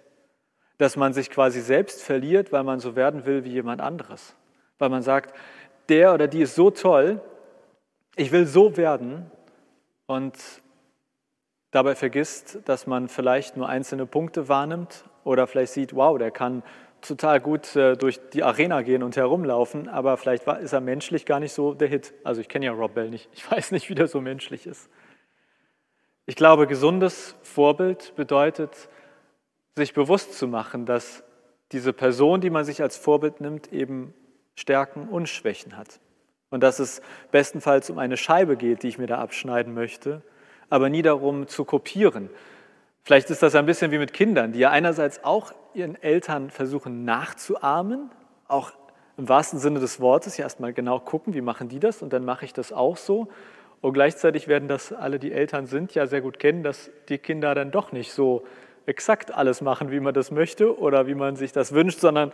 Dass 0.76 0.98
man 0.98 1.14
sich 1.14 1.30
quasi 1.30 1.62
selbst 1.62 2.02
verliert, 2.02 2.52
weil 2.52 2.64
man 2.64 2.80
so 2.80 2.94
werden 2.96 3.24
will 3.24 3.44
wie 3.44 3.52
jemand 3.52 3.80
anderes. 3.80 4.36
Weil 4.76 4.90
man 4.90 5.00
sagt, 5.00 5.34
der 5.88 6.12
oder 6.12 6.26
die 6.26 6.42
ist 6.42 6.54
so 6.54 6.70
toll, 6.70 7.22
ich 8.14 8.30
will 8.30 8.44
so 8.44 8.76
werden 8.76 9.30
und 10.04 10.36
dabei 11.70 11.94
vergisst, 11.94 12.58
dass 12.66 12.86
man 12.86 13.08
vielleicht 13.08 13.56
nur 13.56 13.70
einzelne 13.70 14.04
Punkte 14.04 14.50
wahrnimmt 14.50 15.07
oder 15.24 15.46
vielleicht 15.46 15.72
sieht, 15.72 15.94
wow, 15.94 16.18
der 16.18 16.30
kann 16.30 16.62
total 17.00 17.40
gut 17.40 17.76
äh, 17.76 17.96
durch 17.96 18.20
die 18.30 18.42
Arena 18.42 18.82
gehen 18.82 19.02
und 19.02 19.16
herumlaufen, 19.16 19.88
aber 19.88 20.16
vielleicht 20.16 20.46
ist 20.46 20.72
er 20.72 20.80
menschlich 20.80 21.26
gar 21.26 21.40
nicht 21.40 21.52
so 21.52 21.74
der 21.74 21.88
Hit. 21.88 22.14
Also 22.24 22.40
ich 22.40 22.48
kenne 22.48 22.66
ja 22.66 22.72
Rob 22.72 22.94
Bell 22.94 23.10
nicht, 23.10 23.28
ich 23.32 23.48
weiß 23.50 23.72
nicht, 23.72 23.88
wie 23.88 23.94
der 23.94 24.08
so 24.08 24.20
menschlich 24.20 24.66
ist. 24.66 24.90
Ich 26.26 26.36
glaube, 26.36 26.66
gesundes 26.66 27.36
Vorbild 27.42 28.14
bedeutet, 28.16 28.88
sich 29.76 29.94
bewusst 29.94 30.34
zu 30.34 30.46
machen, 30.46 30.84
dass 30.84 31.24
diese 31.72 31.92
Person, 31.92 32.40
die 32.40 32.50
man 32.50 32.64
sich 32.64 32.82
als 32.82 32.96
Vorbild 32.96 33.40
nimmt, 33.40 33.72
eben 33.72 34.12
Stärken 34.54 35.08
und 35.08 35.28
Schwächen 35.28 35.76
hat. 35.76 36.00
Und 36.50 36.62
dass 36.62 36.78
es 36.78 37.00
bestenfalls 37.30 37.90
um 37.90 37.98
eine 37.98 38.16
Scheibe 38.16 38.56
geht, 38.56 38.82
die 38.82 38.88
ich 38.88 38.98
mir 38.98 39.06
da 39.06 39.18
abschneiden 39.18 39.74
möchte, 39.74 40.22
aber 40.68 40.88
nie 40.90 41.02
darum 41.02 41.46
zu 41.46 41.64
kopieren, 41.64 42.30
Vielleicht 43.04 43.30
ist 43.30 43.42
das 43.42 43.54
ein 43.54 43.66
bisschen 43.66 43.90
wie 43.90 43.98
mit 43.98 44.12
Kindern, 44.12 44.52
die 44.52 44.60
ja 44.60 44.70
einerseits 44.70 45.24
auch 45.24 45.52
ihren 45.74 46.00
Eltern 46.02 46.50
versuchen 46.50 47.04
nachzuahmen, 47.04 48.10
auch 48.46 48.72
im 49.16 49.28
wahrsten 49.28 49.58
Sinne 49.58 49.80
des 49.80 50.00
Wortes, 50.00 50.36
ja 50.36 50.44
erstmal 50.44 50.72
genau 50.72 51.00
gucken, 51.00 51.34
wie 51.34 51.40
machen 51.40 51.68
die 51.68 51.80
das 51.80 52.02
und 52.02 52.12
dann 52.12 52.24
mache 52.24 52.44
ich 52.44 52.52
das 52.52 52.72
auch 52.72 52.96
so. 52.96 53.28
Und 53.80 53.92
gleichzeitig 53.92 54.48
werden 54.48 54.68
das 54.68 54.92
alle, 54.92 55.18
die 55.18 55.32
Eltern 55.32 55.66
sind, 55.66 55.94
ja 55.94 56.06
sehr 56.06 56.20
gut 56.20 56.38
kennen, 56.38 56.62
dass 56.62 56.90
die 57.08 57.18
Kinder 57.18 57.54
dann 57.54 57.70
doch 57.70 57.92
nicht 57.92 58.12
so 58.12 58.44
exakt 58.86 59.32
alles 59.32 59.60
machen, 59.60 59.90
wie 59.90 60.00
man 60.00 60.14
das 60.14 60.30
möchte 60.30 60.78
oder 60.78 61.06
wie 61.06 61.14
man 61.14 61.36
sich 61.36 61.52
das 61.52 61.72
wünscht, 61.72 62.00
sondern 62.00 62.32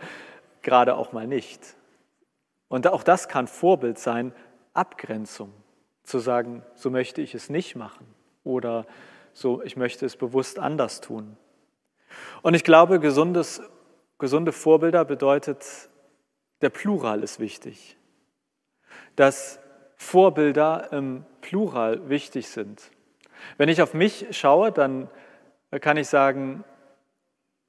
gerade 0.61 0.95
auch 0.95 1.11
mal 1.11 1.27
nicht. 1.27 1.75
Und 2.67 2.87
auch 2.87 3.03
das 3.03 3.27
kann 3.27 3.47
Vorbild 3.47 3.99
sein, 3.99 4.33
Abgrenzung, 4.73 5.51
zu 6.03 6.19
sagen, 6.19 6.63
so 6.73 6.89
möchte 6.89 7.21
ich 7.21 7.35
es 7.35 7.49
nicht 7.49 7.75
machen 7.75 8.05
oder 8.43 8.85
so, 9.35 9.61
ich 9.61 9.75
möchte 9.75 10.05
es 10.05 10.15
bewusst 10.15 10.59
anders 10.59 11.01
tun. 11.01 11.35
Und 12.41 12.53
ich 12.53 12.63
glaube, 12.63 13.01
gesundes, 13.01 13.61
gesunde 14.17 14.53
Vorbilder 14.53 15.03
bedeutet, 15.03 15.89
der 16.61 16.69
Plural 16.69 17.21
ist 17.21 17.41
wichtig. 17.41 17.97
Dass 19.17 19.59
Vorbilder 19.97 20.87
im 20.93 21.25
Plural 21.41 22.07
wichtig 22.07 22.47
sind. 22.47 22.89
Wenn 23.57 23.67
ich 23.67 23.81
auf 23.81 23.93
mich 23.93 24.27
schaue, 24.31 24.71
dann 24.71 25.09
kann 25.81 25.97
ich 25.97 26.07
sagen, 26.07 26.63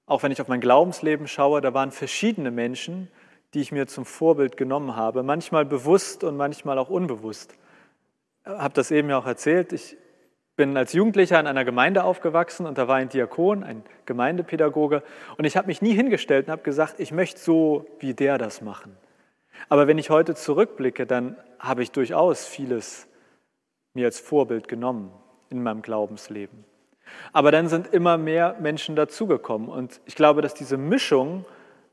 auch 0.07 0.22
wenn 0.22 0.31
ich 0.31 0.40
auf 0.40 0.46
mein 0.46 0.61
Glaubensleben 0.61 1.26
schaue, 1.26 1.61
da 1.61 1.74
waren 1.74 1.90
verschiedene 1.90 2.52
Menschen, 2.52 3.11
die 3.55 3.61
ich 3.61 3.72
mir 3.72 3.88
zum 3.88 4.05
Vorbild 4.05 4.57
genommen 4.57 4.94
habe, 4.94 5.24
manchmal 5.24 5.64
bewusst 5.64 6.22
und 6.22 6.37
manchmal 6.37 6.79
auch 6.79 6.90
unbewusst. 6.90 7.55
Ich 8.44 8.52
habe 8.52 8.74
das 8.74 8.92
eben 8.92 9.11
ja 9.11 9.18
auch 9.18 9.26
erzählt. 9.26 9.72
Ich 9.72 9.96
bin 10.57 10.77
als 10.77 10.95
Jugendlicher 10.95 11.38
in 11.38 11.47
einer 11.47 11.64
Gemeinde 11.64 12.03
aufgewachsen 12.05 12.66
und 12.66 12.79
da 12.79 12.88
war 12.88 12.97
ein 12.97 13.11
Diakon, 13.11 13.62
ein 13.62 13.83
Gemeindepädagoge 14.07 15.03
und 15.37 15.45
ich 15.45 15.57
habe 15.57 15.66
mich 15.66 15.83
nie 15.83 15.92
hingestellt 15.92 16.47
und 16.47 16.53
habe 16.53 16.62
gesagt, 16.62 16.95
ich 16.99 17.12
möchte 17.12 17.38
so 17.38 17.87
wie 18.01 18.14
der 18.14 18.38
das 18.38 18.62
machen. 18.62 18.97
Aber 19.69 19.87
wenn 19.87 19.99
ich 19.99 20.11
heute 20.11 20.35
zurückblicke, 20.35 21.07
dann 21.07 21.37
habe 21.59 21.83
ich 21.83 21.92
durchaus 21.92 22.47
vieles 22.47 23.07
mir 23.95 24.07
als 24.07 24.19
Vorbild 24.19 24.66
genommen 24.66 25.12
in 25.51 25.62
meinem 25.62 25.83
Glaubensleben. 25.83 26.64
Aber 27.33 27.53
dann 27.53 27.69
sind 27.69 27.92
immer 27.92 28.19
mehr 28.19 28.57
Menschen 28.61 28.97
dazugekommen 28.97 29.69
und 29.69 30.01
ich 30.07 30.14
glaube, 30.14 30.40
dass 30.40 30.55
diese 30.55 30.79
Mischung 30.79 31.45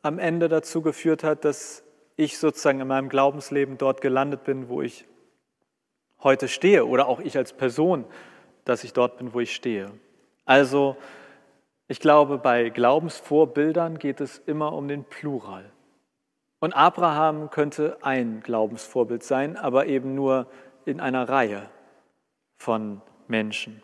am 0.01 0.19
Ende 0.19 0.49
dazu 0.49 0.81
geführt 0.81 1.23
hat, 1.23 1.45
dass 1.45 1.83
ich 2.15 2.37
sozusagen 2.37 2.79
in 2.79 2.87
meinem 2.87 3.09
Glaubensleben 3.09 3.77
dort 3.77 4.01
gelandet 4.01 4.43
bin, 4.43 4.69
wo 4.69 4.81
ich 4.81 5.05
heute 6.21 6.47
stehe 6.47 6.85
oder 6.85 7.07
auch 7.07 7.19
ich 7.19 7.37
als 7.37 7.53
Person 7.53 8.05
dass 8.65 8.83
ich 8.83 8.93
dort 8.93 9.17
bin, 9.17 9.33
wo 9.33 9.39
ich 9.39 9.53
stehe. 9.53 9.91
Also 10.45 10.95
ich 11.87 11.99
glaube, 11.99 12.37
bei 12.37 12.69
Glaubensvorbildern 12.69 13.99
geht 13.99 14.21
es 14.21 14.39
immer 14.39 14.73
um 14.73 14.87
den 14.87 15.03
Plural. 15.03 15.65
Und 16.59 16.73
Abraham 16.73 17.49
könnte 17.49 17.97
ein 18.01 18.41
Glaubensvorbild 18.41 19.21
sein, 19.23 19.57
aber 19.57 19.87
eben 19.87 20.15
nur 20.15 20.47
in 20.85 21.01
einer 21.01 21.27
Reihe 21.27 21.69
von 22.57 23.01
Menschen. 23.27 23.83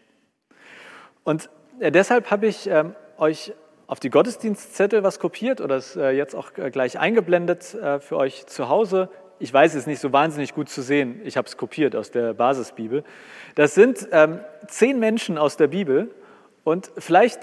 Und 1.24 1.50
äh, 1.80 1.92
deshalb 1.92 2.32
habe 2.32 2.48
ich 2.48 2.68
ähm, 2.68 2.96
euch 3.18 3.54
auf 3.88 4.00
die 4.00 4.10
Gottesdienstzettel 4.10 5.04
was 5.04 5.20
kopiert 5.20 5.60
oder 5.62 5.76
es 5.76 5.96
äh, 5.96 6.12
jetzt 6.12 6.36
auch 6.36 6.58
äh, 6.58 6.72
gleich 6.72 7.00
eingeblendet 7.00 7.64
für 8.00 8.16
euch 8.16 8.46
zu 8.48 8.70
Hause 8.70 9.10
ich 9.40 9.54
weiß, 9.54 9.74
es 9.76 9.88
nicht 9.88 10.00
so 10.00 10.12
wahnsinnig 10.12 10.54
gut 10.54 10.70
zu 10.70 10.82
sehen. 10.82 11.22
Ich 11.24 11.38
habe 11.38 11.48
es 11.48 11.58
kopiert 11.58 11.96
aus 11.96 12.12
der 12.12 12.34
Basisbibel. 12.34 13.04
Das 13.56 13.74
sind 13.74 14.08
ähm, 14.12 14.42
zehn 14.68 15.00
Menschen 15.00 15.38
aus 15.38 15.58
der 15.58 15.68
Bibel. 15.68 16.14
Und 16.64 16.92
vielleicht 16.98 17.40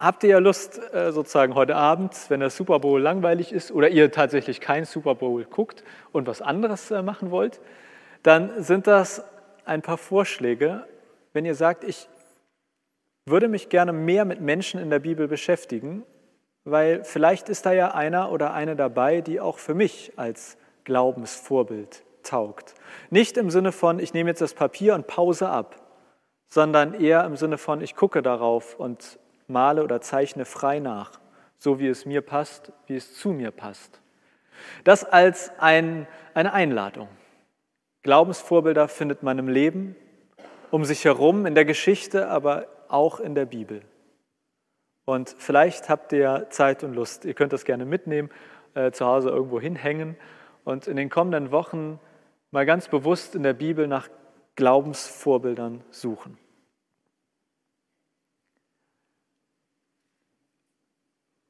habt 0.00 0.24
ihr 0.24 0.30
ja 0.30 0.38
Lust, 0.38 0.80
äh, 0.92 1.12
sozusagen 1.12 1.54
heute 1.54 1.76
Abend, 1.76 2.16
wenn 2.28 2.40
der 2.40 2.50
Super 2.50 2.80
Bowl 2.80 3.00
langweilig 3.00 3.52
ist 3.52 3.70
oder 3.70 3.88
ihr 3.88 4.10
tatsächlich 4.10 4.60
kein 4.60 4.84
Super 4.84 5.14
Bowl 5.14 5.44
guckt 5.44 5.84
und 6.10 6.26
was 6.26 6.42
anderes 6.42 6.90
äh, 6.90 7.02
machen 7.02 7.30
wollt, 7.30 7.60
dann 8.22 8.62
sind 8.62 8.86
das 8.86 9.22
ein 9.64 9.82
paar 9.82 9.98
Vorschläge, 9.98 10.84
wenn 11.32 11.44
ihr 11.44 11.54
sagt, 11.54 11.84
ich 11.84 12.08
würde 13.26 13.48
mich 13.48 13.68
gerne 13.68 13.92
mehr 13.92 14.24
mit 14.24 14.40
Menschen 14.40 14.80
in 14.80 14.90
der 14.90 14.98
Bibel 14.98 15.28
beschäftigen, 15.28 16.02
weil 16.64 17.04
vielleicht 17.04 17.48
ist 17.48 17.66
da 17.66 17.72
ja 17.72 17.94
einer 17.94 18.32
oder 18.32 18.52
eine 18.52 18.74
dabei, 18.74 19.20
die 19.20 19.40
auch 19.40 19.58
für 19.58 19.74
mich 19.74 20.12
als 20.16 20.56
Glaubensvorbild 20.84 22.02
taugt. 22.22 22.74
Nicht 23.10 23.36
im 23.36 23.50
Sinne 23.50 23.72
von, 23.72 23.98
ich 23.98 24.14
nehme 24.14 24.30
jetzt 24.30 24.40
das 24.40 24.54
Papier 24.54 24.94
und 24.94 25.06
pause 25.06 25.48
ab, 25.48 25.76
sondern 26.48 26.94
eher 26.94 27.24
im 27.24 27.36
Sinne 27.36 27.58
von, 27.58 27.80
ich 27.80 27.96
gucke 27.96 28.22
darauf 28.22 28.78
und 28.78 29.18
male 29.46 29.82
oder 29.82 30.00
zeichne 30.00 30.44
frei 30.44 30.78
nach, 30.78 31.12
so 31.58 31.78
wie 31.78 31.88
es 31.88 32.06
mir 32.06 32.22
passt, 32.22 32.72
wie 32.86 32.96
es 32.96 33.16
zu 33.16 33.30
mir 33.30 33.50
passt. 33.50 34.00
Das 34.84 35.04
als 35.04 35.50
ein, 35.58 36.06
eine 36.34 36.52
Einladung. 36.52 37.08
Glaubensvorbilder 38.02 38.88
findet 38.88 39.22
man 39.22 39.38
im 39.38 39.48
Leben, 39.48 39.96
um 40.70 40.84
sich 40.84 41.04
herum, 41.04 41.46
in 41.46 41.54
der 41.54 41.64
Geschichte, 41.64 42.28
aber 42.28 42.66
auch 42.88 43.20
in 43.20 43.34
der 43.34 43.46
Bibel. 43.46 43.82
Und 45.04 45.34
vielleicht 45.38 45.88
habt 45.88 46.12
ihr 46.12 46.46
Zeit 46.50 46.84
und 46.84 46.94
Lust. 46.94 47.24
Ihr 47.24 47.34
könnt 47.34 47.52
das 47.52 47.64
gerne 47.64 47.84
mitnehmen, 47.84 48.30
äh, 48.74 48.92
zu 48.92 49.06
Hause 49.06 49.30
irgendwo 49.30 49.60
hinhängen 49.60 50.16
und 50.64 50.86
in 50.86 50.96
den 50.96 51.10
kommenden 51.10 51.50
Wochen 51.50 51.98
mal 52.50 52.66
ganz 52.66 52.88
bewusst 52.88 53.34
in 53.34 53.42
der 53.42 53.54
Bibel 53.54 53.86
nach 53.86 54.08
Glaubensvorbildern 54.56 55.82
suchen. 55.90 56.38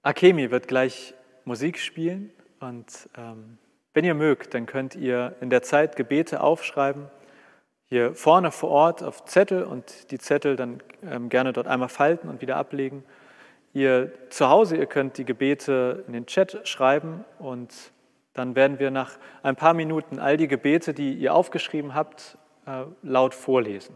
Akemi 0.02 0.50
wird 0.50 0.68
gleich 0.68 1.14
Musik 1.44 1.78
spielen 1.78 2.32
und 2.58 3.08
ähm, 3.16 3.58
wenn 3.92 4.04
ihr 4.04 4.14
mögt, 4.14 4.54
dann 4.54 4.66
könnt 4.66 4.94
ihr 4.94 5.36
in 5.40 5.50
der 5.50 5.62
Zeit 5.62 5.96
Gebete 5.96 6.40
aufschreiben, 6.42 7.10
hier 7.86 8.14
vorne 8.14 8.52
vor 8.52 8.70
Ort 8.70 9.02
auf 9.02 9.24
Zettel 9.24 9.64
und 9.64 10.10
die 10.12 10.18
Zettel 10.18 10.56
dann 10.56 10.80
ähm, 11.02 11.28
gerne 11.28 11.52
dort 11.52 11.66
einmal 11.66 11.88
falten 11.88 12.28
und 12.28 12.40
wieder 12.40 12.56
ablegen. 12.56 13.02
Ihr 13.72 14.12
zu 14.30 14.48
Hause, 14.48 14.76
ihr 14.76 14.86
könnt 14.86 15.18
die 15.18 15.24
Gebete 15.24 16.04
in 16.06 16.12
den 16.12 16.26
Chat 16.26 16.66
schreiben 16.68 17.24
und 17.38 17.74
dann 18.40 18.56
werden 18.56 18.78
wir 18.78 18.90
nach 18.90 19.18
ein 19.42 19.54
paar 19.54 19.74
Minuten 19.74 20.18
all 20.18 20.38
die 20.38 20.48
Gebete, 20.48 20.94
die 20.94 21.12
ihr 21.12 21.34
aufgeschrieben 21.34 21.94
habt, 21.94 22.38
äh, 22.66 22.84
laut 23.02 23.34
vorlesen. 23.34 23.94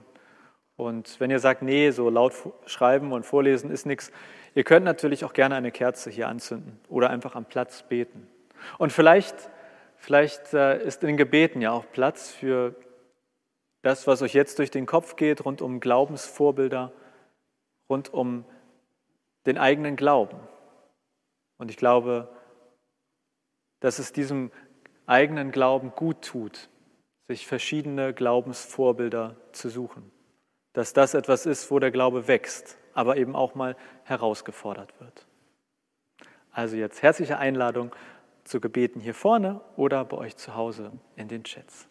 Und 0.77 1.19
wenn 1.19 1.31
ihr 1.31 1.39
sagt, 1.39 1.63
nee, 1.63 1.91
so 1.91 2.11
laut 2.11 2.35
schreiben 2.67 3.13
und 3.13 3.25
vorlesen 3.25 3.71
ist 3.71 3.87
nichts, 3.87 4.13
ihr 4.55 4.65
könnt 4.65 4.85
natürlich 4.85 5.25
auch 5.25 5.33
gerne 5.33 5.55
eine 5.55 5.71
Kerze 5.71 6.11
hier 6.11 6.29
anzünden 6.29 6.79
oder 6.89 7.09
einfach 7.09 7.37
am 7.37 7.47
Platz 7.47 7.85
beten. 7.85 8.29
Und 8.77 8.93
vielleicht, 8.93 9.51
vielleicht 9.97 10.53
äh, 10.53 10.85
ist 10.85 11.03
in 11.03 11.09
den 11.09 11.17
Gebeten 11.17 11.63
ja 11.63 11.73
auch 11.73 11.87
Platz 11.91 12.31
für 12.31 12.75
das, 13.81 14.07
was 14.07 14.21
euch 14.21 14.35
jetzt 14.35 14.59
durch 14.59 14.71
den 14.71 14.85
Kopf 14.85 15.17
geht, 15.17 15.45
rund 15.47 15.63
um 15.63 15.81
Glaubensvorbilder, 15.81 16.93
rund 17.89 18.13
um 18.13 18.45
den 19.47 19.57
eigenen 19.57 19.97
Glauben. 19.97 20.39
Und 21.57 21.71
ich 21.71 21.77
glaube, 21.79 22.29
dass 23.85 23.99
es 23.99 24.15
diesem 24.15 24.51
eigenen 25.05 25.51
Glauben 25.51 25.91
gut 25.91 26.23
tut, 26.23 26.71
sich 27.29 27.47
verschiedene 27.47 28.15
Glaubensvorbilder 28.15 29.37
zu 29.53 29.69
suchen. 29.69 30.11
Dass 30.73 30.95
das 30.95 31.13
etwas 31.13 31.45
ist, 31.45 31.71
wo 31.71 31.79
der 31.79 31.91
Glaube 31.91 32.27
wächst, 32.27 32.79
aber 32.95 33.19
eben 33.19 33.37
auch 33.37 33.55
mal 33.55 33.77
herausgefordert 34.05 34.99
wird. 35.01 35.27
Also 36.51 36.77
jetzt 36.77 37.03
herzliche 37.03 37.37
Einladung 37.37 37.95
zu 38.45 38.59
Gebeten 38.59 39.01
hier 39.01 39.13
vorne 39.13 39.61
oder 39.77 40.03
bei 40.07 40.17
euch 40.17 40.39
zu 40.39 40.55
Hause 40.55 40.93
in 41.17 41.29
den 41.29 41.45
Chats. 41.45 41.87